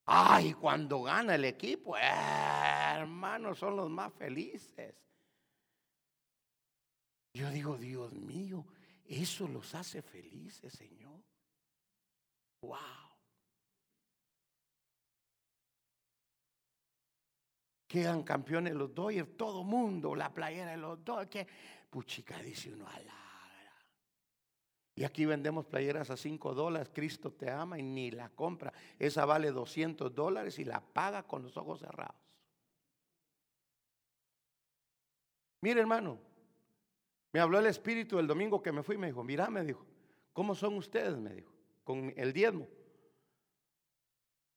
[0.05, 4.95] Ay, cuando gana el equipo, hermano, son los más felices.
[7.33, 8.65] Yo digo, Dios mío,
[9.05, 11.21] eso los hace felices, Señor.
[12.61, 13.05] Wow.
[17.95, 21.49] quedan campeones los Dodgers, todo mundo, la playera de los Dodgers,
[21.89, 23.24] puchica dice uno a la
[24.95, 28.71] y aquí vendemos playeras a 5 dólares, Cristo te ama y ni la compra.
[28.97, 32.15] Esa vale 200 dólares y la paga con los ojos cerrados.
[35.59, 36.17] Mire hermano,
[37.33, 39.85] me habló el Espíritu el domingo que me fui, me dijo, mira, me dijo,
[40.31, 41.17] ¿cómo son ustedes?
[41.17, 41.51] Me dijo,
[41.83, 42.65] con el diezmo.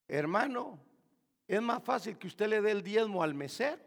[0.06, 0.78] Hermano,
[1.48, 3.82] es más fácil que usted le dé el diezmo al mesero.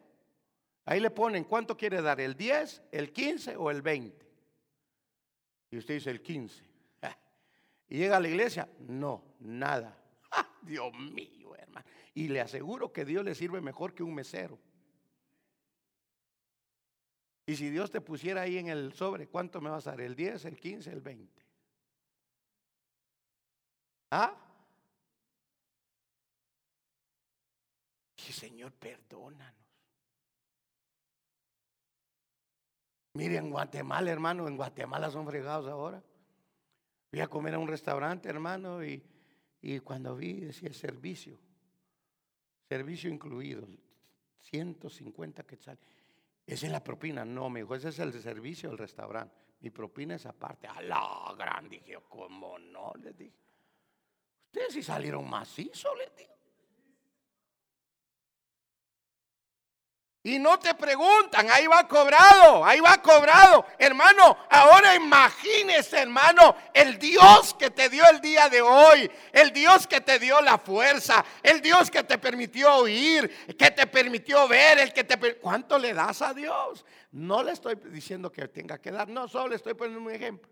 [0.83, 4.30] Ahí le ponen cuánto quiere dar, el 10, el 15 o el 20.
[5.71, 6.63] Y usted dice el 15.
[7.89, 9.97] Y llega a la iglesia, no, nada.
[10.61, 11.85] Dios mío, hermano.
[12.13, 14.59] Y le aseguro que Dios le sirve mejor que un mesero.
[17.45, 20.01] Y si Dios te pusiera ahí en el sobre, ¿cuánto me vas a dar?
[20.01, 21.41] ¿El 10, el 15, el 20?
[24.11, 24.37] ¿Ah?
[28.15, 29.60] Y Señor, perdónanos.
[33.13, 36.01] Mire, en Guatemala, hermano, en Guatemala son fregados ahora.
[37.09, 39.03] Fui a comer a un restaurante, hermano, y,
[39.61, 41.37] y cuando vi decía servicio,
[42.69, 43.67] servicio incluido,
[44.39, 45.83] 150 quetzales.
[46.45, 47.25] Esa es la propina.
[47.25, 49.35] No, me dijo, ese es el servicio del restaurante.
[49.59, 50.67] Mi propina es aparte.
[50.67, 52.93] A la gran, dije, ¿cómo no?
[53.01, 53.35] Les dije.
[54.47, 56.31] Ustedes sí salieron macizos, les digo.
[60.23, 63.65] Y no te preguntan, ahí va cobrado, ahí va cobrado.
[63.79, 69.87] Hermano, ahora imagínese, hermano, el Dios que te dio el día de hoy, el Dios
[69.87, 74.77] que te dio la fuerza, el Dios que te permitió oír, que te permitió ver,
[74.77, 75.37] el que te...
[75.37, 76.85] ¿Cuánto le das a Dios?
[77.11, 80.47] No le estoy diciendo que tenga que dar, no, solo le estoy poniendo un ejemplo.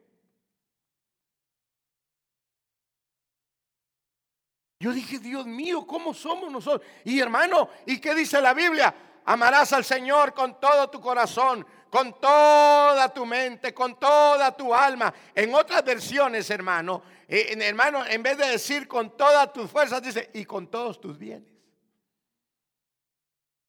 [4.79, 6.89] Yo dije, Dios mío, ¿cómo somos nosotros?
[7.03, 8.95] Y hermano, ¿y qué dice la Biblia?
[9.25, 15.13] Amarás al Señor con todo tu corazón, con toda tu mente, con toda tu alma.
[15.35, 20.01] En otras versiones, hermano, eh, en, hermano, en vez de decir con todas tus fuerzas,
[20.01, 21.49] dice y con todos tus bienes.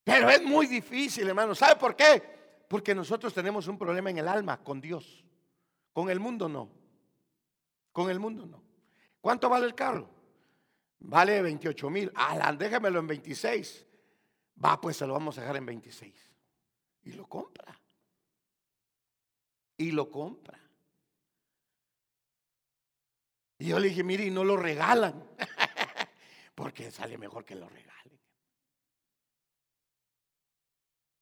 [0.05, 1.55] Pero es muy difícil, hermano.
[1.55, 2.23] ¿Sabe por qué?
[2.69, 5.25] Porque nosotros tenemos un problema en el alma con Dios.
[5.93, 6.71] Con el mundo no.
[7.93, 8.63] Con el mundo no.
[9.21, 10.09] ¿Cuánto vale el carro?
[11.01, 12.13] Vale 28 mil.
[12.15, 13.87] Alan, déjamelo en 26.
[14.65, 16.15] Va, pues se lo vamos a dejar en 26.
[17.05, 17.79] Y lo compra.
[19.77, 20.59] Y lo compra.
[23.59, 25.23] Y yo le dije, mire, y no lo regalan.
[26.55, 28.00] Porque sale mejor que lo regalen.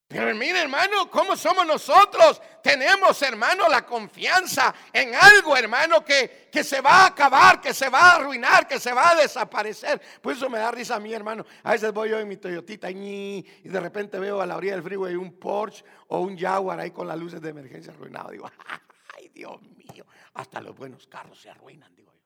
[0.09, 2.41] Pero mire, hermano, ¿cómo somos nosotros?
[2.63, 7.91] Tenemos, hermano, la confianza en algo, hermano, que, que se va a acabar, que se
[7.91, 10.01] va a arruinar, que se va a desaparecer.
[10.23, 11.45] Pues eso me da risa a mí, hermano.
[11.63, 14.83] A veces voy yo en mi Toyotita y de repente veo a la orilla del
[14.83, 18.31] freeway un Porsche o un Jaguar ahí con las luces de emergencia arruinado.
[18.31, 18.51] Digo,
[19.15, 22.23] ay, Dios mío, hasta los buenos carros se arruinan, digo yo.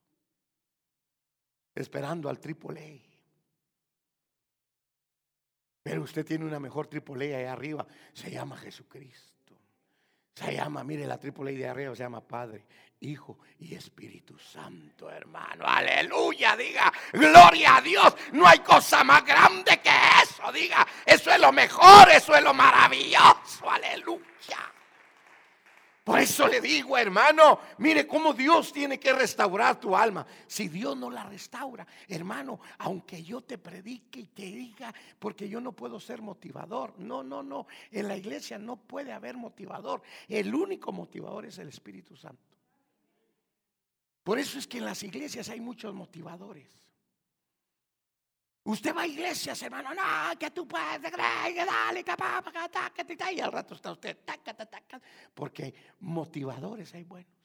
[1.75, 3.12] Esperando al AAA.
[5.83, 7.87] Pero usted tiene una mejor triple ahí arriba.
[8.13, 9.33] Se llama Jesucristo.
[10.35, 12.65] Se llama, mire, la triple de arriba se llama Padre,
[13.01, 15.65] Hijo y Espíritu Santo, hermano.
[15.67, 18.15] Aleluya, diga, gloria a Dios.
[18.33, 19.91] No hay cosa más grande que
[20.23, 20.87] eso, diga.
[21.05, 23.69] Eso es lo mejor, eso es lo maravilloso.
[23.69, 24.73] Aleluya.
[26.05, 30.27] Por eso le digo, hermano, mire cómo Dios tiene que restaurar tu alma.
[30.49, 35.61] Si Dios no la restaura, hermano, aunque yo te predique y te diga, porque yo
[35.61, 36.99] no puedo ser motivador.
[36.99, 37.69] No, no, no.
[37.93, 40.03] En la iglesia no puede haber motivador.
[40.27, 42.43] El único motivador es el Espíritu Santo.
[44.25, 46.82] Por eso es que en las iglesias hay muchos motivadores.
[48.65, 52.05] Usted va a iglesias, hermano, no, que tú puedes, dale,
[53.33, 54.19] y al rato está usted,
[55.35, 57.43] porque motivadores hay buenos.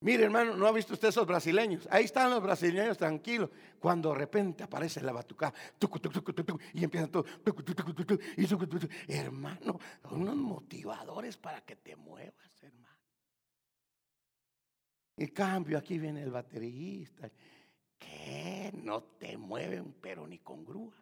[0.00, 1.88] Mire, hermano, ¿no ha visto usted esos brasileños?
[1.90, 3.50] Ahí están los brasileños tranquilos.
[3.80, 5.52] Cuando de repente aparece la batucada
[6.72, 7.24] y empiezan todo.
[9.08, 9.78] Hermano,
[10.10, 12.96] unos motivadores para que te muevas, hermano.
[15.16, 17.28] En cambio, aquí viene el baterista
[17.98, 20.94] que no te mueven, pero ni con grúa.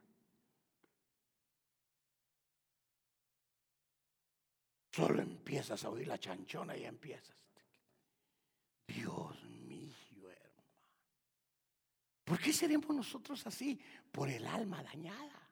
[4.93, 7.37] Solo empiezas a oír la chanchona y empiezas.
[8.87, 10.71] Dios mío, hermano.
[12.25, 13.79] ¿Por qué seremos nosotros así?
[14.11, 15.43] Por el alma dañada.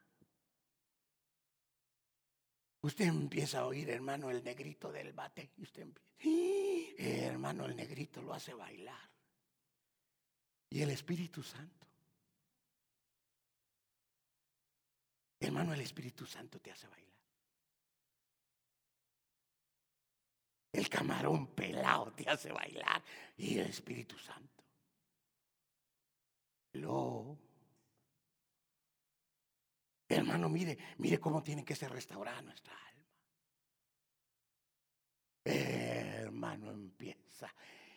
[2.81, 5.53] Usted empieza a oír, hermano, el negrito del bate.
[5.57, 6.95] Y usted empieza, ¡Ah!
[6.99, 9.14] hermano, el negrito lo hace bailar
[10.71, 11.87] y el Espíritu Santo.
[15.41, 17.05] Hermano, el Espíritu Santo te hace bailar.
[20.73, 23.03] El camarón pelado te hace bailar
[23.37, 24.65] y el Espíritu Santo.
[26.73, 27.39] Lo.
[30.09, 32.85] Hermano, mire, mire cómo tiene que ser restaurada nuestra alma.
[35.45, 37.55] hermano, empieza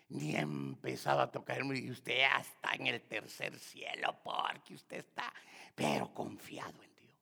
[0.10, 5.34] ni empezaba a tocar y usted ya está en el tercer cielo porque usted está,
[5.76, 7.16] pero confiado en Dios.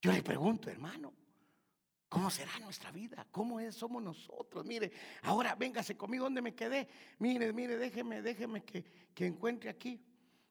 [0.00, 1.12] Yo le pregunto, hermano,
[2.08, 3.26] ¿cómo será nuestra vida?
[3.30, 4.64] ¿Cómo es, somos nosotros?
[4.64, 4.90] Mire,
[5.22, 6.88] ahora véngase conmigo, ¿dónde me quedé?
[7.18, 10.02] Mire, mire, déjeme, déjeme que, que encuentre aquí.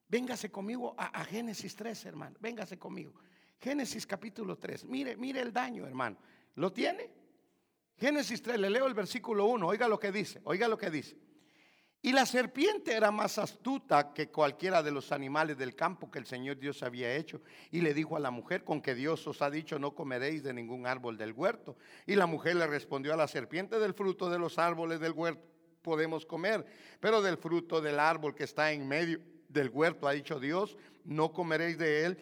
[0.08, 2.38] Véngase conmigo a, a Génesis 3, hermano.
[2.40, 3.14] Véngase conmigo.
[3.60, 4.86] Génesis capítulo 3.
[4.86, 6.18] Mire, mire el daño, hermano.
[6.56, 7.19] ¿Lo tiene?
[8.00, 11.18] Génesis 3, le leo el versículo 1, oiga lo que dice, oiga lo que dice.
[12.02, 16.26] Y la serpiente era más astuta que cualquiera de los animales del campo que el
[16.26, 17.42] Señor Dios había hecho.
[17.72, 20.54] Y le dijo a la mujer, con que Dios os ha dicho, no comeréis de
[20.54, 21.76] ningún árbol del huerto.
[22.08, 25.50] Y la mujer le respondió a la serpiente, del fruto de los árboles del huerto
[25.82, 26.66] podemos comer,
[27.00, 31.34] pero del fruto del árbol que está en medio del huerto, ha dicho Dios, no
[31.34, 32.18] comeréis de él,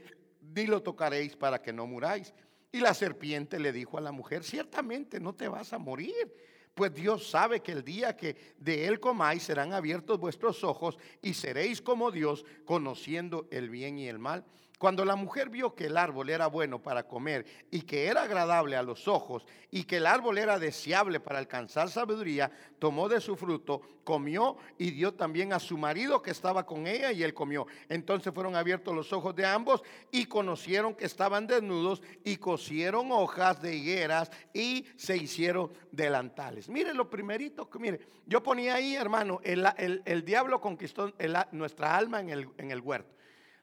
[0.55, 2.33] ni lo tocaréis para que no muráis.
[2.71, 6.33] Y la serpiente le dijo a la mujer, ciertamente no te vas a morir
[6.77, 11.33] pues Dios sabe que el día que de él comáis serán abiertos vuestros ojos y
[11.33, 14.45] seréis como Dios, conociendo el bien y el mal.
[14.77, 18.75] Cuando la mujer vio que el árbol era bueno para comer y que era agradable
[18.75, 23.35] a los ojos y que el árbol era deseable para alcanzar sabiduría, tomó de su
[23.35, 27.65] fruto, comió y dio también a su marido que estaba con ella y él comió.
[27.89, 33.59] Entonces fueron abiertos los ojos de ambos y conocieron que estaban desnudos y cosieron hojas
[33.59, 36.69] de higueras y se hicieron delantales.
[36.69, 41.11] Mire lo primerito que, mire, yo ponía ahí, hermano, el, diablo conquistó
[41.51, 43.16] nuestra alma en el, en el huerto.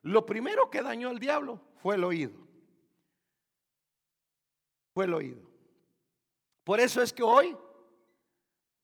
[0.05, 2.39] Lo primero que dañó al diablo fue el oído.
[4.93, 5.41] Fue el oído.
[6.63, 7.57] Por eso es que hoy,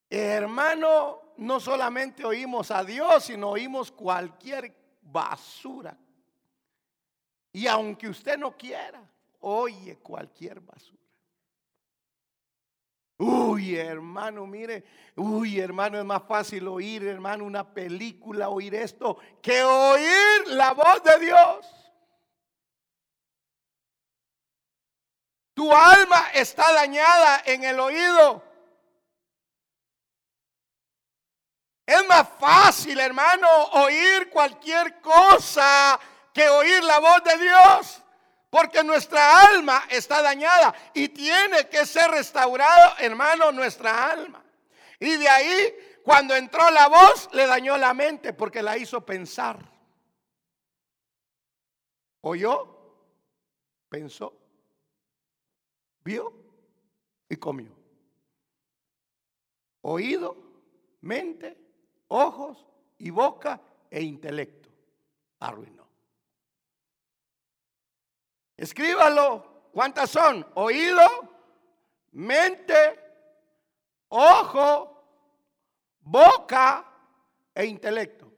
[0.09, 5.97] hermano, no solamente oímos a Dios, sino oímos cualquier basura.
[7.53, 9.07] Y aunque usted no quiera,
[9.41, 11.00] oye cualquier basura.
[13.23, 14.83] Uy, hermano, mire,
[15.15, 21.03] uy, hermano, es más fácil oír, hermano, una película, oír esto, que oír la voz
[21.03, 21.67] de Dios.
[25.53, 28.43] Tu alma está dañada en el oído.
[31.85, 36.01] Es más fácil, hermano, oír cualquier cosa
[36.33, 38.03] que oír la voz de Dios.
[38.51, 44.43] Porque nuestra alma está dañada y tiene que ser restaurado, hermano, nuestra alma.
[44.99, 49.59] Y de ahí, cuando entró la voz, le dañó la mente porque la hizo pensar.
[52.23, 52.77] Oyó,
[53.89, 54.37] pensó,
[56.05, 56.35] vio
[57.29, 57.71] y comió.
[59.83, 60.37] Oído,
[61.01, 61.57] mente,
[62.09, 62.67] ojos
[62.99, 64.69] y boca e intelecto.
[65.39, 65.80] Arruinó.
[68.61, 69.71] Escríbalo.
[69.73, 70.47] ¿Cuántas son?
[70.55, 71.01] Oído,
[72.13, 73.01] mente,
[74.09, 75.03] ojo,
[76.01, 76.85] boca
[77.55, 78.31] e intelecto.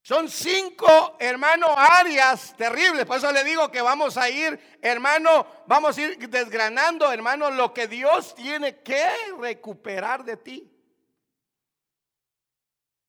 [0.00, 3.04] Son cinco, hermano, áreas terribles.
[3.04, 7.74] Por eso le digo que vamos a ir, hermano, vamos a ir desgranando, hermano, lo
[7.74, 10.72] que Dios tiene que recuperar de ti.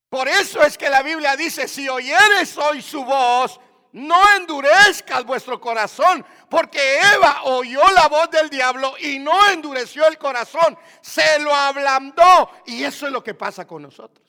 [0.10, 3.60] Por eso es que la Biblia dice, si oyeres hoy su voz,
[3.94, 10.18] no endurezcas vuestro corazón, porque Eva oyó la voz del diablo y no endureció el
[10.18, 12.50] corazón, se lo ablandó.
[12.66, 14.23] Y eso es lo que pasa con nosotros.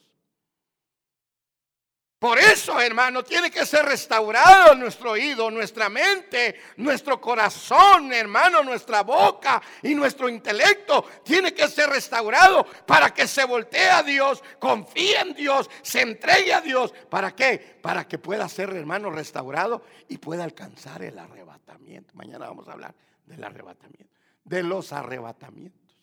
[2.24, 9.02] Por eso, hermano, tiene que ser restaurado nuestro oído, nuestra mente, nuestro corazón, hermano, nuestra
[9.02, 11.04] boca y nuestro intelecto.
[11.22, 16.54] Tiene que ser restaurado para que se voltee a Dios, confíe en Dios, se entregue
[16.54, 16.94] a Dios.
[17.10, 17.78] ¿Para qué?
[17.82, 22.14] Para que pueda ser, hermano, restaurado y pueda alcanzar el arrebatamiento.
[22.14, 22.94] Mañana vamos a hablar
[23.26, 25.98] del arrebatamiento, de los arrebatamientos.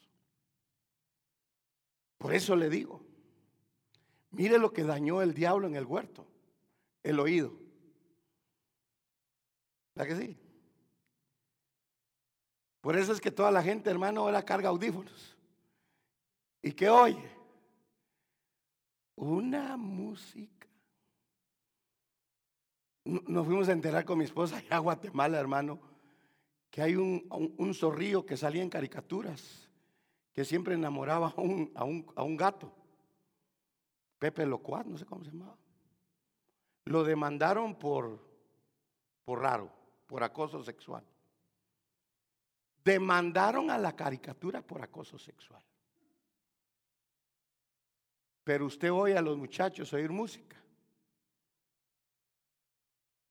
[2.20, 3.02] Por eso le digo,
[4.32, 6.26] Mire lo que dañó el diablo en el huerto,
[7.04, 7.54] el oído.
[9.94, 10.38] ¿Verdad que sí?
[12.80, 15.38] Por eso es que toda la gente, hermano, ahora carga audífonos.
[16.62, 17.30] ¿Y qué oye?
[19.16, 20.68] Una música.
[23.04, 25.80] Nos fuimos a enterar con mi esposa allá a Guatemala, hermano,
[26.70, 27.26] que hay un,
[27.58, 29.70] un, zorrillo que salía en caricaturas,
[30.32, 31.72] que siempre enamoraba a un,
[32.16, 32.74] a un gato.
[34.22, 35.58] Pepe Locuaz, no sé cómo se llamaba.
[36.86, 38.20] Lo demandaron por,
[39.26, 39.74] por raro,
[40.06, 41.04] por acoso sexual.
[42.86, 45.64] Demandaron a la caricatura por acoso sexual.
[48.44, 50.56] Pero usted oye a los muchachos oír música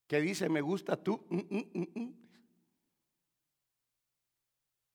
[0.08, 1.24] que dice, me gusta tú.
[1.30, 2.14] Mm, mm, mm,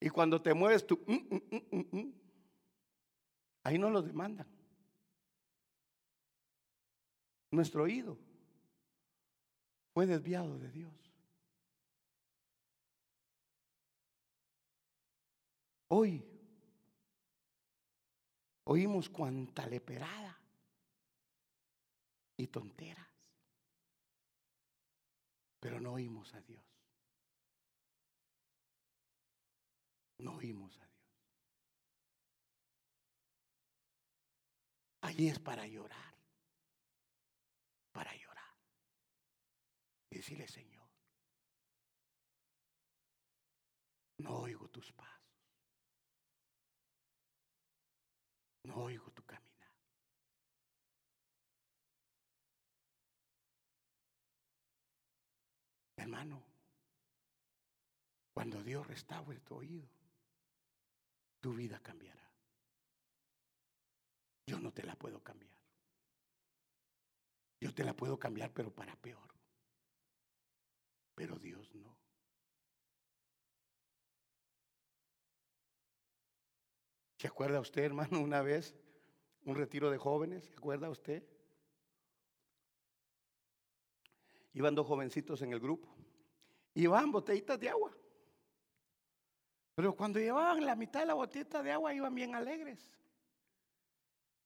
[0.01, 0.99] y cuando te mueves tú,
[3.63, 4.54] ahí no los demandan.
[7.51, 8.17] Nuestro oído
[9.93, 10.93] fue desviado de Dios.
[15.87, 16.25] Hoy
[18.65, 20.37] oímos cuanta leperada
[22.37, 23.07] y tonteras,
[25.59, 26.63] pero no oímos a Dios.
[30.17, 30.95] No oímos a Dios.
[35.01, 36.15] Allí es para llorar.
[37.91, 38.55] Para llorar.
[40.15, 40.87] Decirle, Señor,
[44.19, 45.21] no oigo tus pasos.
[48.63, 49.73] No oigo tu caminar.
[55.97, 56.41] Hermano,
[58.33, 59.89] cuando Dios restaure tu oído,
[61.41, 62.31] tu vida cambiará.
[64.47, 65.59] Yo no te la puedo cambiar.
[67.59, 69.34] Yo te la puedo cambiar, pero para peor.
[71.15, 71.97] Pero Dios no.
[77.17, 78.75] ¿Se acuerda usted, hermano, una vez
[79.45, 80.43] un retiro de jóvenes?
[80.43, 81.23] ¿Se acuerda usted?
[84.53, 85.95] Iban dos jovencitos en el grupo.
[86.75, 87.91] Iban botellitas de agua.
[89.75, 92.91] Pero cuando llevaban la mitad de la botellita de agua iban bien alegres.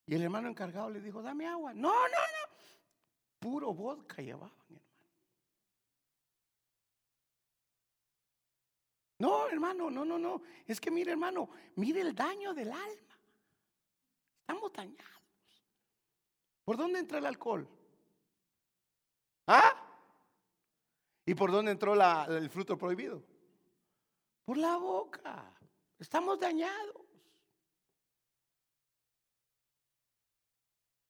[0.08, 1.74] Y el hermano encargado le dijo, dame agua.
[1.74, 2.56] No, no, no.
[3.40, 4.90] Puro vodka llevaban, hermano.
[9.20, 10.42] No, hermano, no, no, no.
[10.66, 13.20] Es que mire, hermano, mire el daño del alma.
[14.42, 15.10] Estamos dañados.
[16.64, 17.68] ¿Por dónde entra el alcohol?
[19.48, 19.76] ¿Ah?
[21.26, 21.94] ¿Y por dónde entró
[22.28, 23.22] el fruto prohibido?
[24.46, 25.54] Por la boca.
[26.00, 26.96] Estamos dañados.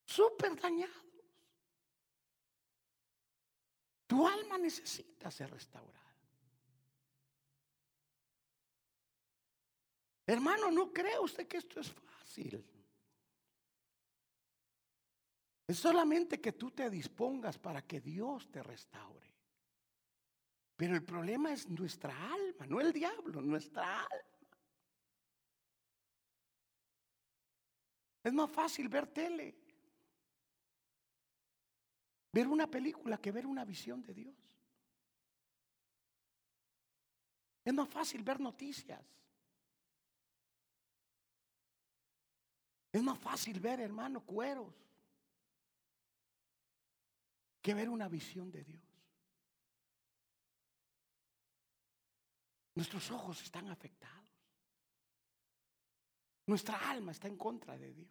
[0.05, 0.95] Súper dañados.
[4.07, 5.98] Tu alma necesita ser restaurada.
[10.29, 12.63] Hermano, no cree usted que esto es fácil.
[15.65, 19.27] Es solamente que tú te dispongas para que Dios te restaure.
[20.75, 24.57] Pero el problema es nuestra alma, no el diablo, nuestra alma.
[28.23, 29.57] Es más fácil ver tele,
[32.31, 34.35] ver una película que ver una visión de Dios.
[37.65, 39.18] Es más fácil ver noticias.
[42.91, 44.73] Es más fácil ver, hermano, cueros
[47.61, 48.81] que ver una visión de Dios.
[52.75, 54.29] Nuestros ojos están afectados.
[56.45, 58.09] Nuestra alma está en contra de Dios.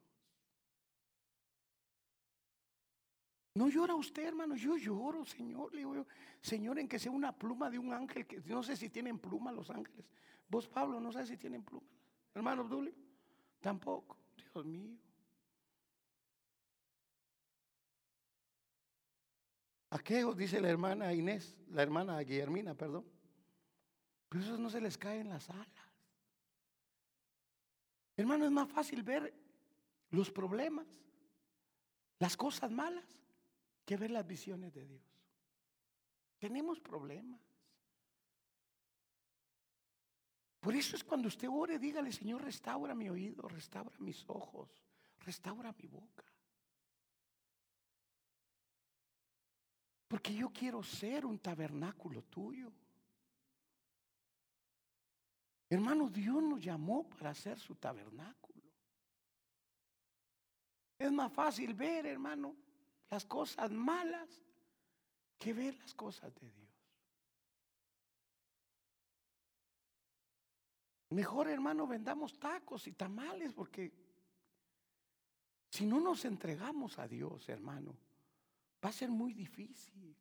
[3.54, 4.54] No llora usted, hermano.
[4.54, 5.72] Yo lloro, Señor.
[5.72, 6.06] Le digo
[6.40, 8.26] Señor, en que sea una pluma de un ángel.
[8.26, 10.06] Que no sé si tienen pluma los ángeles.
[10.48, 11.88] Vos, Pablo, no sé si tienen pluma.
[12.34, 12.94] Hermano Abdulio,
[13.60, 14.17] tampoco.
[14.66, 14.96] Mío.
[19.90, 23.04] Aquello dice la hermana Inés, la hermana Guillermina, perdón.
[24.28, 25.68] Pero eso no se les cae en las alas.
[28.16, 29.32] Hermano, es más fácil ver
[30.10, 30.86] los problemas,
[32.18, 33.04] las cosas malas,
[33.86, 35.02] que ver las visiones de Dios.
[36.38, 37.47] Tenemos problemas.
[40.68, 44.68] Por eso es cuando usted ore, dígale, Señor, restaura mi oído, restaura mis ojos,
[45.20, 46.26] restaura mi boca.
[50.06, 52.70] Porque yo quiero ser un tabernáculo tuyo.
[55.70, 58.62] Hermano, Dios nos llamó para hacer su tabernáculo.
[60.98, 62.54] Es más fácil ver, hermano,
[63.08, 64.28] las cosas malas
[65.38, 66.67] que ver las cosas de Dios.
[71.10, 73.92] Mejor, hermano, vendamos tacos y tamales porque
[75.70, 77.96] si no nos entregamos a Dios, hermano,
[78.84, 80.14] va a ser muy difícil.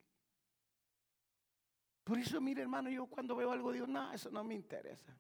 [2.03, 5.17] Por eso, mire, hermano, yo cuando veo algo digo, no, eso no me interesa.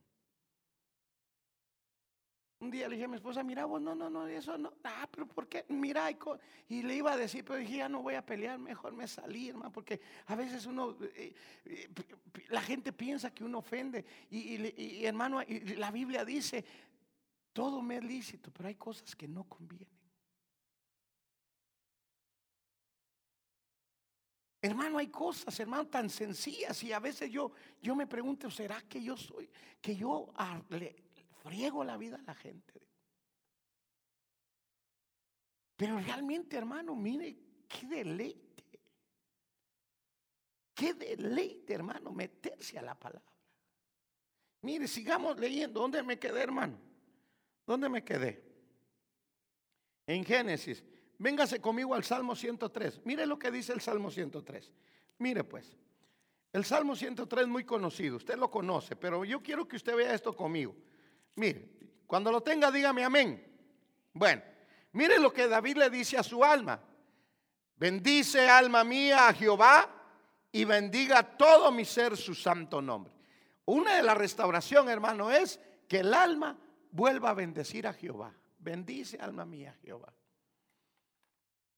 [2.59, 4.73] Un día le dije a mi esposa, mira vos, no, no, no, eso no.
[4.83, 5.65] Ah, pero ¿por qué?
[5.69, 6.09] Mira,
[6.67, 9.49] y, le iba a decir, pero dije, ya no voy a pelear, mejor me salí,
[9.49, 11.35] hermano, porque a veces uno, eh,
[11.65, 11.89] eh,
[12.49, 14.03] la gente piensa que uno ofende.
[14.31, 15.39] Y, hermano,
[15.77, 16.65] la Biblia dice,
[17.53, 19.95] todo me es lícito, pero hay cosas que no convienen.
[24.59, 27.51] Hermano, hay cosas, hermano, tan sencillas y a veces yo,
[27.83, 29.47] yo me pregunto, ¿será que yo soy,
[29.79, 30.33] que yo
[31.47, 32.81] friego la vida a la gente.
[35.75, 37.37] Pero realmente, hermano, mire,
[37.67, 38.63] qué deleite.
[40.73, 43.31] Qué deleite, hermano, meterse a la palabra.
[44.61, 45.79] Mire, sigamos leyendo.
[45.79, 46.77] ¿Dónde me quedé, hermano?
[47.65, 48.43] ¿Dónde me quedé?
[50.05, 50.83] En Génesis.
[51.19, 53.01] Véngase conmigo al Salmo 103.
[53.05, 54.71] Mire lo que dice el Salmo 103.
[55.19, 55.77] Mire pues,
[56.53, 60.13] el Salmo 103 es muy conocido, usted lo conoce, pero yo quiero que usted vea
[60.13, 60.75] esto conmigo.
[61.37, 61.69] Mire,
[62.05, 63.43] cuando lo tenga, dígame amén.
[64.13, 64.41] Bueno,
[64.97, 66.79] Mire lo que David le dice a su alma.
[67.75, 69.87] Bendice alma mía a Jehová
[70.51, 73.13] y bendiga todo mi ser su santo nombre.
[73.65, 76.57] Una de la restauración, hermano, es que el alma
[76.89, 78.33] vuelva a bendecir a Jehová.
[78.57, 80.11] Bendice alma mía Jehová.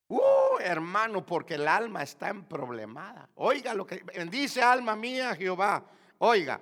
[0.08, 3.30] Uh, hermano, porque el alma está en problemada.
[3.36, 5.84] Oiga lo que bendice alma mía Jehová.
[6.20, 6.62] Oiga,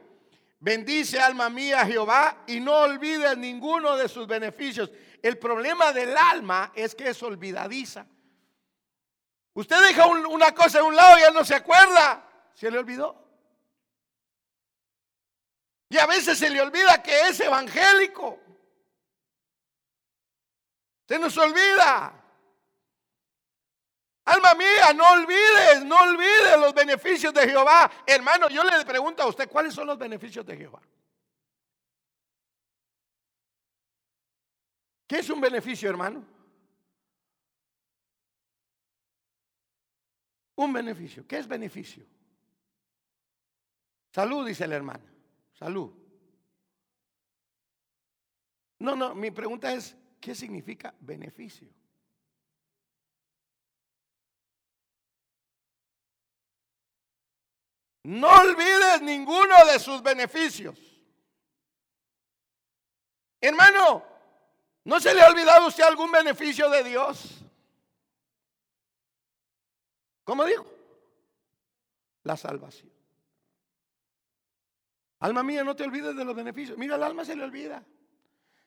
[0.60, 4.92] bendice alma mía Jehová y no olvides ninguno de sus beneficios.
[5.22, 8.06] El problema del alma es que es olvidadiza.
[9.54, 12.24] Usted deja una cosa a un lado y él no se acuerda.
[12.54, 13.28] ¿Se le olvidó?
[15.90, 18.40] Y a veces se le olvida que es evangélico.
[21.08, 22.27] Se nos olvida.
[24.28, 27.90] Alma mía, no olvides, no olvides los beneficios de Jehová.
[28.06, 30.82] Hermano, yo le pregunto a usted, ¿cuáles son los beneficios de Jehová?
[35.08, 36.26] ¿Qué es un beneficio, hermano?
[40.56, 41.26] Un beneficio.
[41.26, 42.06] ¿Qué es beneficio?
[44.12, 45.06] Salud, dice la hermana.
[45.54, 45.94] Salud.
[48.80, 51.70] No, no, mi pregunta es, ¿qué significa beneficio?
[58.08, 60.80] No olvides ninguno de sus beneficios.
[63.42, 64.02] Hermano,
[64.86, 67.44] ¿no se le ha olvidado usted algún beneficio de Dios?
[70.24, 70.66] ¿Cómo dijo?
[72.24, 72.90] La salvación.
[75.20, 76.78] Alma mía, no te olvides de los beneficios.
[76.78, 77.84] Mira, el alma se le olvida.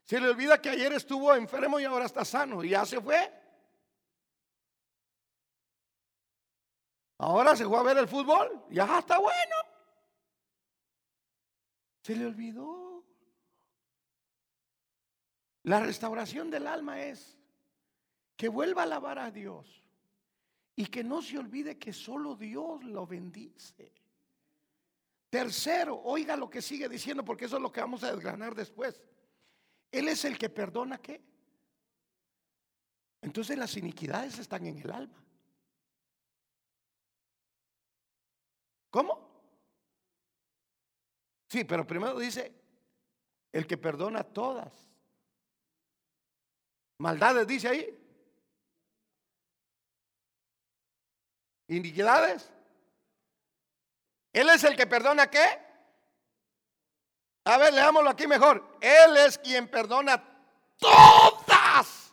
[0.04, 3.39] Se le olvida que ayer estuvo enfermo y ahora está sano y ya se fue.
[7.22, 8.64] Ahora se fue a ver el fútbol.
[8.70, 9.56] Ya está bueno.
[12.00, 13.04] Se le olvidó.
[15.64, 17.36] La restauración del alma es
[18.36, 19.84] que vuelva a alabar a Dios
[20.74, 23.92] y que no se olvide que solo Dios lo bendice.
[25.28, 29.02] Tercero, oiga lo que sigue diciendo porque eso es lo que vamos a desgranar después.
[29.92, 31.22] Él es el que perdona qué.
[33.20, 35.22] Entonces las iniquidades están en el alma.
[38.90, 39.30] ¿Cómo?
[41.48, 42.52] Sí, pero primero dice,
[43.52, 44.72] el que perdona todas.
[46.98, 47.96] Maldades dice ahí.
[51.68, 52.50] Iniquidades.
[54.32, 55.44] Él es el que perdona qué?
[57.44, 58.78] A ver, leámoslo aquí mejor.
[58.80, 60.22] Él es quien perdona
[60.78, 62.12] todas.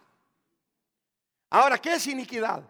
[1.50, 2.64] Ahora, ¿qué es iniquidad?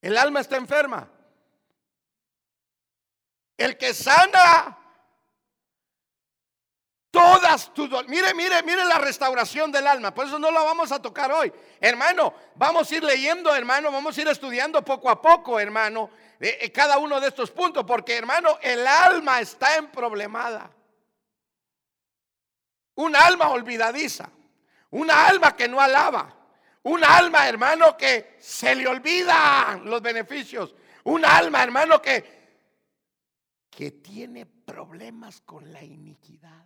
[0.00, 1.10] El alma está enferma.
[3.56, 4.78] El que sana
[7.10, 10.14] todas tus Mire, mire, mire la restauración del alma.
[10.14, 11.52] Por eso no la vamos a tocar hoy.
[11.80, 16.58] Hermano, vamos a ir leyendo, hermano, vamos a ir estudiando poco a poco, hermano, eh,
[16.60, 20.70] eh, cada uno de estos puntos, porque, hermano, el alma está en problemada.
[22.94, 24.28] Un alma olvidadiza,
[24.90, 26.34] una alma que no alaba,
[26.88, 30.74] un alma, hermano, que se le olvidan los beneficios.
[31.04, 32.24] Un alma, hermano, que,
[33.70, 36.64] que tiene problemas con la iniquidad.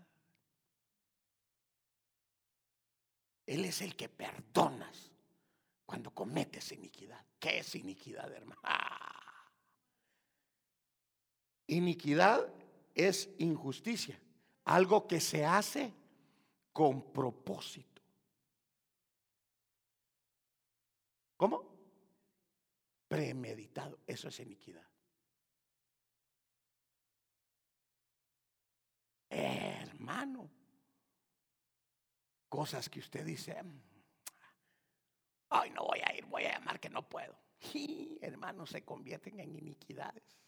[3.46, 5.10] Él es el que perdonas
[5.84, 7.24] cuando cometes iniquidad.
[7.40, 8.60] ¿Qué es iniquidad, hermano?
[11.66, 12.46] Iniquidad
[12.94, 14.20] es injusticia,
[14.64, 15.92] algo que se hace
[16.72, 17.91] con propósito.
[21.42, 21.64] ¿Cómo?
[23.08, 23.98] Premeditado.
[24.06, 24.86] Eso es iniquidad.
[29.28, 30.48] Hermano.
[32.48, 33.60] Cosas que usted dice,
[35.48, 37.36] ay, no voy a ir, voy a llamar que no puedo.
[37.74, 40.38] Y hermanos se convierten en iniquidades.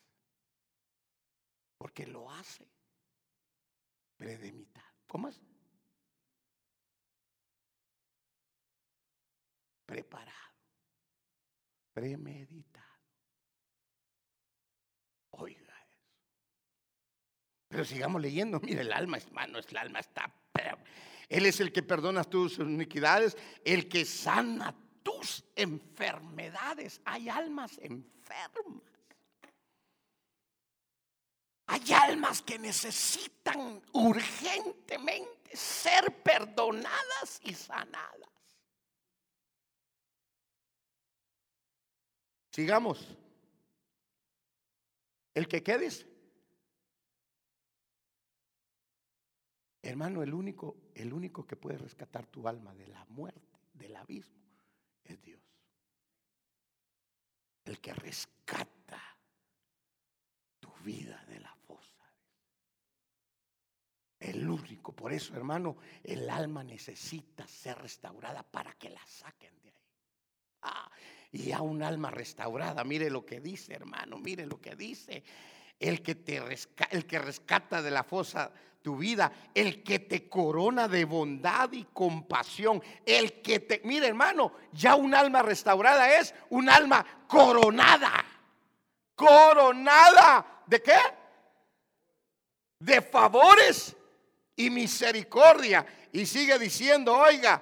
[1.77, 2.69] Porque lo hace
[4.17, 4.95] premeditado.
[5.09, 5.41] ¿Cómo es?
[9.87, 10.54] Preparado
[11.95, 12.85] premeditado.
[15.31, 16.03] Oiga eso.
[17.69, 18.61] Pero sigamos leyendo.
[18.61, 20.31] Mire, el alma, hermano, el alma está.
[21.29, 27.01] Él es el que perdona tus iniquidades, el que sana tus enfermedades.
[27.05, 28.83] Hay almas enfermas.
[31.67, 38.34] Hay almas que necesitan urgentemente ser perdonadas y sanadas.
[42.55, 43.05] Sigamos.
[45.35, 46.07] ¿El que quedes?
[49.83, 54.41] Hermano, el único, el único que puede rescatar tu alma de la muerte, del abismo,
[55.03, 55.43] es Dios.
[57.65, 59.03] El que rescata
[60.61, 62.09] tu vida de la fosa.
[64.21, 64.95] El único.
[64.95, 69.91] Por eso, hermano, el alma necesita ser restaurada para que la saquen de ahí.
[70.63, 70.94] Ah,
[71.35, 75.25] y a un alma restaurada, mire lo que dice, hermano, mire lo que dice.
[75.81, 76.41] El que te
[76.91, 81.85] el que rescata de la fosa tu vida, el que te corona de bondad y
[81.93, 88.25] compasión, el que te, mire hermano, ya un alma restaurada es un alma coronada,
[89.17, 90.99] coronada, ¿de qué?
[92.79, 93.97] De favores
[94.55, 95.85] y misericordia.
[96.13, 97.61] Y sigue diciendo, oiga,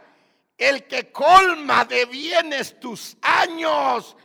[0.57, 4.17] el que colma de bienes tus años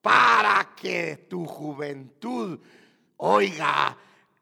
[0.00, 2.58] para que tu juventud,
[3.16, 3.96] oiga,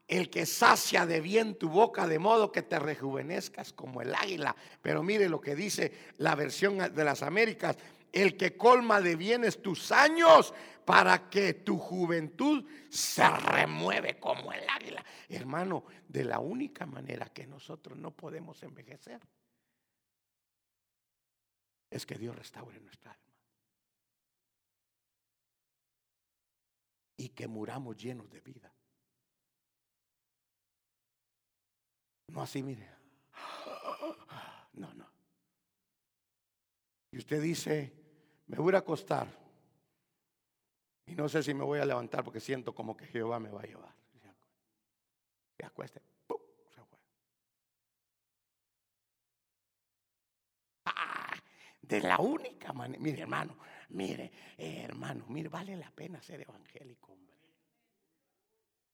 [0.09, 4.55] el que sacia de bien tu boca de modo que te rejuvenezcas como el águila.
[4.80, 7.76] Pero mire lo que dice la versión de las Américas,
[8.12, 14.62] el que colma de bienes tus años para que tu juventud se remueve como el
[14.68, 15.05] águila.
[15.28, 19.20] Hermano, de la única manera que nosotros no podemos envejecer
[21.91, 23.24] es que Dios restaure nuestra alma.
[27.16, 28.72] Y que muramos llenos de vida.
[32.28, 32.89] No así, mire.
[34.74, 35.11] No, no.
[37.11, 37.93] Y usted dice,
[38.47, 39.26] me voy a acostar.
[41.07, 43.62] Y no sé si me voy a levantar porque siento como que Jehová me va
[43.62, 43.97] a llevar.
[45.76, 46.01] Acueste.
[50.87, 51.37] Ah,
[51.89, 53.03] de la única manera.
[53.03, 53.57] Mire, hermano,
[53.91, 57.16] mire, hermano, mire, vale la pena ser evangélico.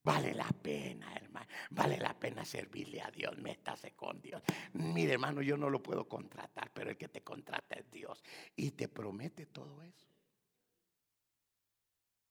[0.04, 1.46] Vale la pena, hermano.
[1.70, 3.38] Vale la pena servirle a Dios.
[3.38, 4.42] Métase con Dios.
[4.72, 8.22] Mire, hermano, yo no lo puedo contratar, pero el que te contrata es Dios.
[8.56, 10.06] Y te promete todo eso.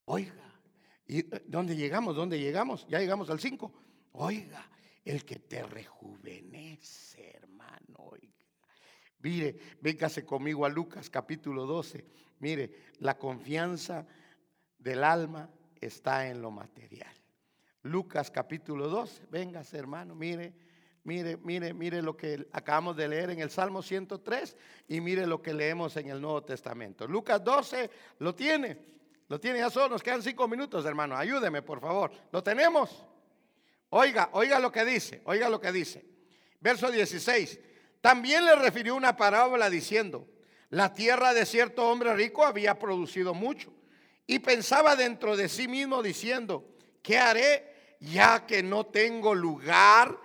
[0.04, 0.60] Oiga,
[1.06, 2.14] ¿y eh, dónde llegamos?
[2.14, 2.86] ¿Dónde llegamos?
[2.88, 3.72] Ya llegamos al 5.
[4.12, 4.68] Oiga,
[5.04, 7.96] el que te rejuvenece, hermano.
[7.96, 8.41] Oiga.
[9.22, 12.04] Mire, véngase conmigo a Lucas capítulo 12.
[12.40, 14.04] Mire, la confianza
[14.78, 15.48] del alma
[15.80, 17.14] está en lo material.
[17.82, 19.22] Lucas capítulo 2.
[19.30, 20.52] Véngase, hermano, mire,
[21.04, 24.56] mire, mire, mire lo que acabamos de leer en el Salmo 103
[24.88, 27.06] y mire lo que leemos en el Nuevo Testamento.
[27.06, 28.76] Lucas 12, ¿lo tiene?
[29.28, 31.16] Lo tiene ya solo, nos quedan cinco minutos, hermano.
[31.16, 32.10] Ayúdeme, por favor.
[32.32, 33.06] ¿Lo tenemos?
[33.90, 36.04] Oiga, oiga lo que dice, oiga lo que dice.
[36.60, 37.60] Verso 16.
[38.02, 40.28] También le refirió una parábola diciendo,
[40.68, 43.72] la tierra de cierto hombre rico había producido mucho
[44.26, 46.66] y pensaba dentro de sí mismo diciendo,
[47.02, 50.18] ¿qué haré ya que no tengo lugar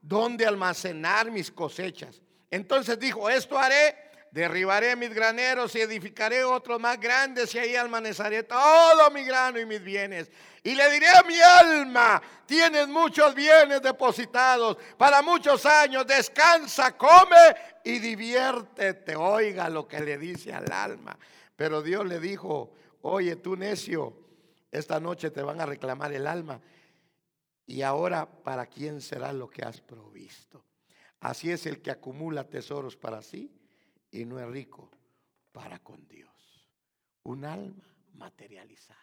[0.00, 2.20] donde almacenar mis cosechas.
[2.50, 3.96] Entonces dijo, esto haré,
[4.34, 9.64] derribaré mis graneros y edificaré otros más grandes y ahí almacenaré todo mi grano y
[9.64, 10.28] mis bienes.
[10.64, 17.36] Y le diré a mi alma, tienes muchos bienes depositados para muchos años, descansa, come
[17.84, 19.14] y diviértete.
[19.14, 21.16] Oiga lo que le dice al alma.
[21.54, 24.18] Pero Dios le dijo, oye tú necio,
[24.72, 26.60] esta noche te van a reclamar el alma
[27.66, 30.64] y ahora, ¿para quién será lo que has provisto?
[31.20, 33.48] Así es el que acumula tesoros para sí
[34.14, 34.90] y no es rico
[35.50, 36.30] para con Dios.
[37.24, 39.00] Un alma materializada.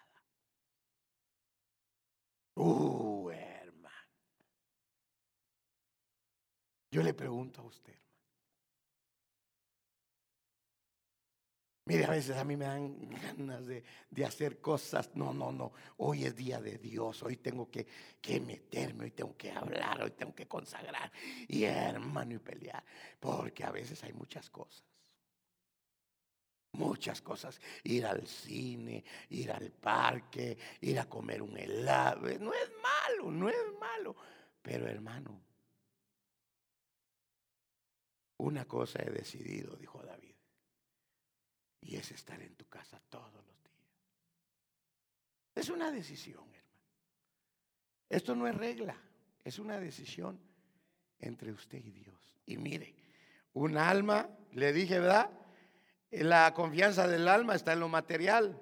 [2.55, 4.07] Uh, hermano.
[6.91, 7.95] Yo le pregunto a usted.
[11.85, 13.83] Mire, a veces a mí me dan ganas de,
[14.25, 15.09] hacer cosas.
[15.15, 15.73] No, no, no.
[15.97, 17.21] Hoy es día de Dios.
[17.23, 17.85] Hoy tengo que,
[18.21, 21.11] que, meterme, hoy tengo que hablar, hoy tengo que consagrar.
[21.49, 22.85] Y hermano, y pelear.
[23.19, 24.90] Porque a veces hay muchas cosas.
[26.73, 27.59] Muchas cosas.
[27.83, 32.21] Ir al cine, ir al parque, ir a comer un helado.
[32.39, 34.15] No es malo, no es malo.
[34.61, 35.41] Pero hermano,
[38.37, 40.35] una cosa he decidido, dijo David.
[41.81, 43.81] Y es estar en tu casa todos los días.
[45.55, 46.61] Es una decisión, hermano.
[48.07, 48.95] Esto no es regla,
[49.43, 50.39] es una decisión
[51.19, 52.37] entre usted y Dios.
[52.45, 52.95] Y mire,
[53.53, 55.29] un alma, le dije, ¿verdad?
[56.11, 58.59] La confianza del alma está en lo material.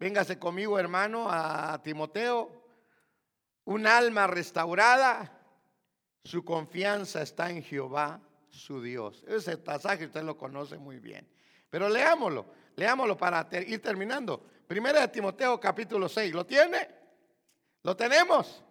[0.00, 2.50] Véngase conmigo, hermano, a Timoteo.
[3.64, 5.32] Un alma restaurada,
[6.24, 9.24] su confianza está en Jehová, su Dios.
[9.28, 11.28] Ese pasaje usted lo conoce muy bien.
[11.70, 14.44] Pero leámoslo, leámoslo para ir terminando.
[14.66, 16.88] Primera de Timoteo capítulo 6, ¿lo tiene?
[17.84, 18.64] ¿Lo tenemos?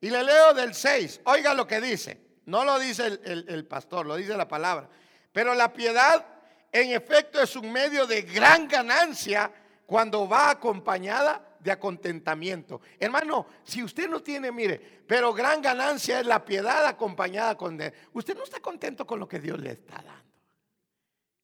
[0.00, 2.20] Y le leo del 6, oiga lo que dice.
[2.46, 4.88] no lo dice el, el pastor, lo dice la palabra.
[5.32, 6.33] Pero la piedad
[6.74, 9.48] en efecto es un medio de gran ganancia
[9.86, 12.80] cuando va acompañada de acontentamiento.
[12.98, 17.78] Hermano, si usted no tiene, mire, pero gran ganancia es la piedad acompañada con...
[18.12, 20.34] Usted no está contento con lo que Dios le está dando.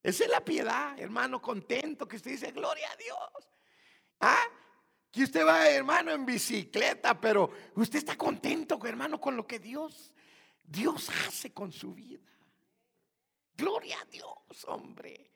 [0.03, 3.49] Esa es la piedad, hermano, contento, que usted dice, gloria a Dios.
[4.19, 4.45] ¿Ah?
[5.13, 10.13] Que usted va, hermano, en bicicleta, pero usted está contento, hermano, con lo que Dios,
[10.65, 12.30] Dios hace con su vida.
[13.61, 15.33] Gloria a Dios, hombre.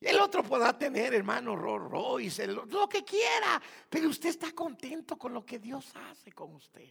[0.00, 5.34] El otro podrá tener, hermano, Rolls Royce, lo que quiera, pero usted está contento con
[5.34, 6.88] lo que Dios hace con usted.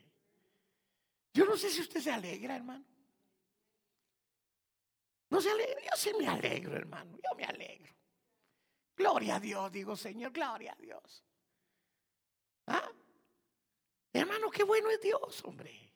[1.34, 2.86] Yo no sé si usted se alegra, hermano.
[5.30, 7.94] No se alegra, yo sí me alegro, hermano, yo me alegro.
[8.98, 11.24] Gloria a Dios, digo Señor, gloria a Dios.
[12.68, 12.92] ¿Ah?
[14.12, 15.91] Hermano, qué bueno es Dios, hombre.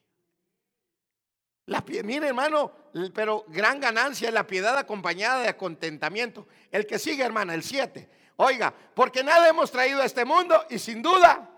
[1.66, 2.72] La, mire hermano,
[3.12, 6.46] pero gran ganancia es la piedad acompañada de contentamiento.
[6.70, 8.08] El que sigue hermana, el 7.
[8.36, 11.50] Oiga, porque nada hemos traído a este mundo y sin duda,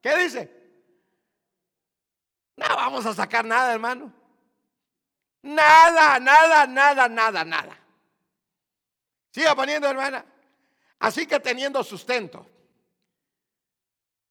[0.00, 0.62] ¿qué dice?
[2.56, 4.12] No vamos a sacar nada hermano.
[5.42, 7.78] Nada, nada, nada, nada, nada.
[9.30, 10.24] Siga poniendo hermana.
[10.98, 12.46] Así que teniendo sustento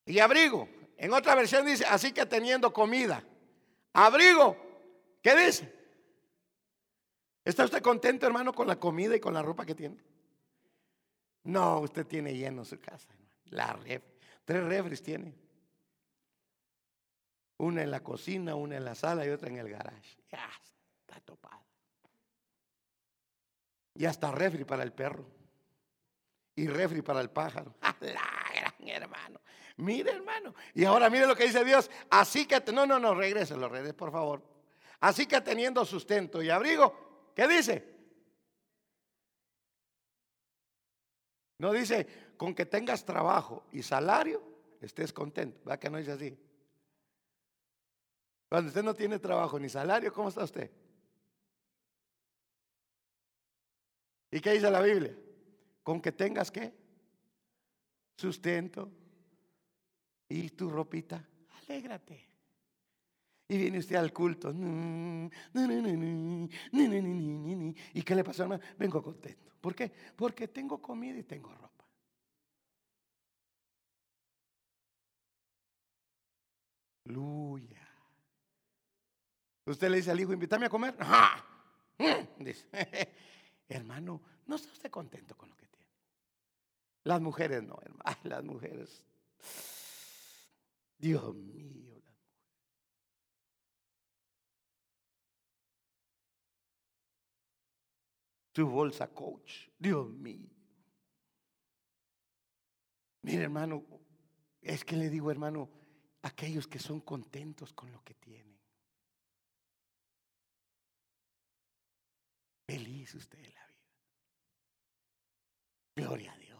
[0.05, 0.67] y abrigo.
[0.97, 3.23] En otra versión dice, así que teniendo comida,
[3.93, 4.70] abrigo
[5.21, 5.81] ¿Qué dice?
[7.43, 9.97] ¿Está usted contento, hermano, con la comida y con la ropa que tiene?
[11.43, 13.09] No, usted tiene lleno su casa.
[13.45, 14.03] La ref,
[14.45, 15.33] tres refres tiene.
[17.57, 20.17] Una en la cocina, una en la sala y otra en el garage.
[20.31, 20.49] Ya
[21.01, 21.61] está topada.
[23.95, 25.25] Y hasta refri para el perro.
[26.55, 27.75] Y refri para el pájaro.
[28.01, 29.41] La gran hermano.
[29.77, 30.53] Mire, hermano.
[30.73, 31.89] Y ahora mire lo que dice Dios.
[32.09, 34.43] Así que, no, no, no, regrese, lo regrese, por favor.
[35.01, 37.91] Así que teniendo sustento y abrigo, ¿qué dice?
[41.57, 44.41] No dice, con que tengas trabajo y salario,
[44.79, 45.59] estés contento.
[45.65, 46.37] ¿Verdad que no dice así?
[48.47, 50.71] Cuando usted no tiene trabajo ni salario, ¿cómo está usted?
[54.29, 55.15] ¿Y qué dice la Biblia?
[55.83, 56.73] Con que tengas qué?
[58.17, 58.91] Sustento
[60.29, 61.27] y tu ropita.
[61.67, 62.30] Alégrate.
[63.51, 64.49] Y viene usted al culto.
[67.93, 68.63] ¿Y qué le pasó, hermano?
[68.79, 69.51] Vengo contento.
[69.59, 69.91] ¿Por qué?
[70.15, 71.85] Porque tengo comida y tengo ropa.
[77.03, 77.89] Aleluya.
[79.65, 80.95] Usted le dice al hijo, invítame a comer.
[82.39, 82.69] Dice,
[83.67, 85.91] hermano, no está usted contento con lo que tiene.
[87.03, 88.17] Las mujeres no, hermano.
[88.23, 89.03] Las mujeres.
[90.97, 91.90] Dios mío.
[98.51, 99.69] Tu bolsa coach.
[99.77, 100.49] Dios mío.
[103.23, 103.85] Mire, hermano,
[104.61, 105.69] es que le digo, hermano,
[106.23, 108.59] aquellos que son contentos con lo que tienen.
[112.65, 113.81] Feliz usted en la vida.
[115.95, 116.51] Gloria a Dios.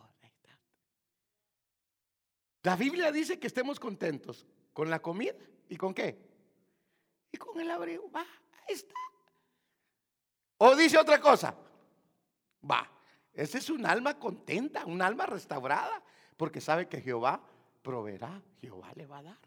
[2.64, 5.34] La Biblia dice que estemos contentos con la comida
[5.68, 6.16] y con qué?
[7.32, 8.10] Y con el abrigo.
[8.12, 8.94] Va, ahí está.
[10.58, 11.56] O dice otra cosa,
[12.70, 12.90] Va,
[13.34, 16.02] ese es un alma contenta, un alma restaurada,
[16.38, 17.42] porque sabe que Jehová
[17.82, 19.38] proveerá, Jehová le va a dar.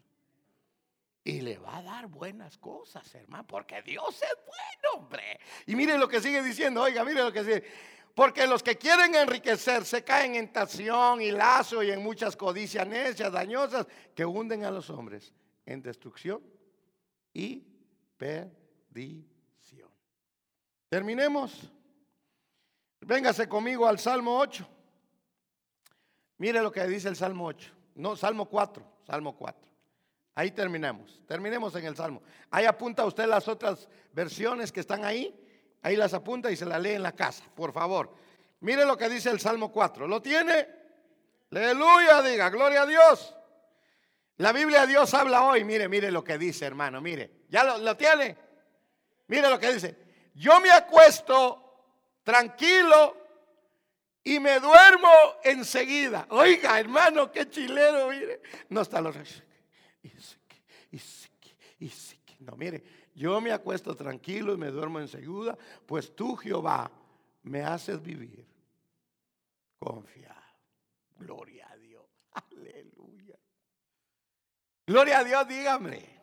[1.23, 5.39] Y le va a dar buenas cosas, hermano, porque Dios es bueno, hombre.
[5.65, 7.63] Y mire lo que sigue diciendo, oiga, mire lo que sigue.
[8.13, 13.31] Porque los que quieren enriquecerse caen en tación y lazo y en muchas codicias necias,
[13.31, 15.33] dañosas, que hunden a los hombres
[15.65, 16.41] en destrucción
[17.33, 17.63] y
[18.17, 19.89] perdición.
[20.87, 21.71] Terminemos.
[23.05, 24.67] Véngase conmigo al Salmo 8.
[26.39, 27.71] Mire lo que dice el Salmo 8.
[27.95, 28.83] No, Salmo 4.
[29.05, 29.61] Salmo 4.
[30.33, 31.21] Ahí terminamos.
[31.27, 32.23] Terminemos en el Salmo.
[32.49, 35.39] Ahí apunta usted las otras versiones que están ahí.
[35.83, 38.11] Ahí las apunta y se las lee en la casa, por favor.
[38.61, 40.07] Mire lo que dice el Salmo 4.
[40.07, 40.67] ¿Lo tiene?
[41.51, 43.35] Aleluya, diga, gloria a Dios.
[44.37, 45.63] La Biblia Dios habla hoy.
[45.63, 47.01] Mire, mire lo que dice, hermano.
[47.01, 48.35] Mire, ¿ya lo tiene?
[49.27, 49.95] Mire lo que dice.
[50.33, 51.64] Yo me acuesto
[52.25, 53.15] tranquilo
[54.23, 55.09] y me duermo
[55.43, 56.27] enseguida.
[56.31, 58.41] Oiga, hermano, qué chilero, mire.
[58.67, 59.15] No está los
[62.39, 62.83] No, mire,
[63.15, 66.91] yo me acuesto tranquilo y me duermo enseguida, pues tú, Jehová,
[67.43, 68.45] me haces vivir
[69.79, 70.35] confiado.
[71.17, 72.03] Gloria a Dios.
[72.31, 73.35] Aleluya.
[74.85, 76.15] Gloria a Dios, dígame.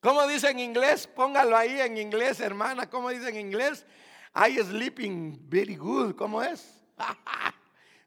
[0.00, 1.06] ¿Cómo dice en inglés?
[1.06, 2.88] Póngalo ahí en inglés, hermana.
[2.88, 3.86] ¿Cómo dice en inglés?
[4.34, 6.14] I sleeping very good.
[6.16, 6.64] ¿Cómo es?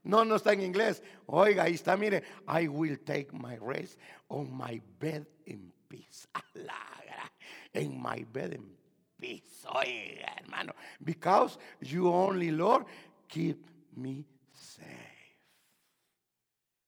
[0.03, 1.03] No, no está en inglés.
[1.27, 2.23] Oiga, ahí está, mire.
[2.47, 3.99] I will take my rest
[4.29, 6.27] on my bed in peace.
[6.33, 7.29] Alagra.
[7.73, 8.65] En my bed in
[9.19, 9.63] peace.
[9.67, 10.73] Oiga, hermano.
[11.03, 12.85] Because you only, Lord,
[13.27, 13.63] keep
[13.95, 14.87] me safe.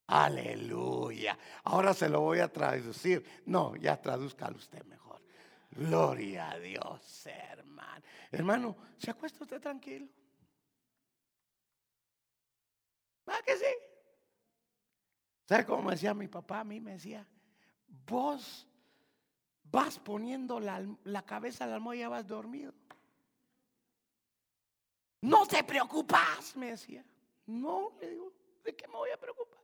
[0.07, 1.37] Aleluya.
[1.65, 3.23] Ahora se lo voy a traducir.
[3.45, 5.02] No, ya traduzca usted mejor.
[5.75, 8.03] Gloria a Dios, hermano.
[8.31, 10.07] Hermano, ¿se acuesta usted tranquilo?
[13.27, 13.65] ¿Va que sí?
[15.47, 16.59] ¿Sabe cómo me decía mi papá?
[16.59, 17.27] A mí me decía,
[18.05, 18.67] vos
[19.63, 22.73] vas poniendo la, la cabeza a la almohada y ya vas dormido.
[25.21, 27.03] No te preocupas, me decía.
[27.47, 28.31] No, le digo,
[28.63, 29.59] ¿de qué me voy a preocupar?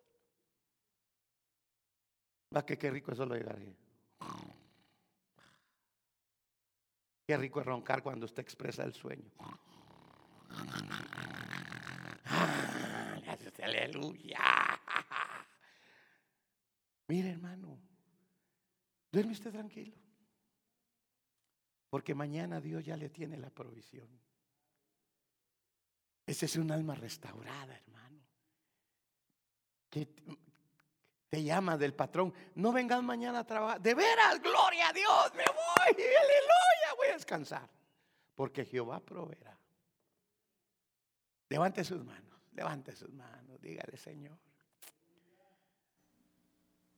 [2.55, 3.75] Va que qué rico eso lo llegaría.
[7.29, 9.29] Qué rico es roncar cuando usted expresa el sueño.
[13.61, 14.39] Aleluya.
[17.07, 17.79] Mire, hermano,
[19.11, 19.95] duerme usted tranquilo.
[21.91, 24.09] Porque mañana Dios ya le tiene la provisión.
[26.25, 28.23] Ese es un alma restaurada, hermano.
[29.87, 30.15] Que
[31.29, 32.33] te llama del patrón.
[32.55, 33.81] No vengas mañana a trabajar.
[33.81, 36.03] De veras, gloria a Dios, me voy.
[36.03, 37.69] Aleluya, voy a descansar.
[38.35, 39.57] Porque Jehová proveerá.
[41.49, 44.37] Levante sus manos, levante sus manos, dígale Señor.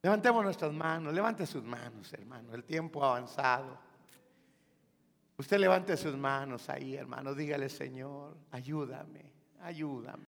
[0.03, 2.53] Levantemos nuestras manos, levante sus manos, hermano.
[2.53, 3.79] El tiempo ha avanzado.
[5.38, 7.34] Usted levante sus manos ahí, hermano.
[7.34, 10.19] Dígale, Señor, ayúdame, ayúdame.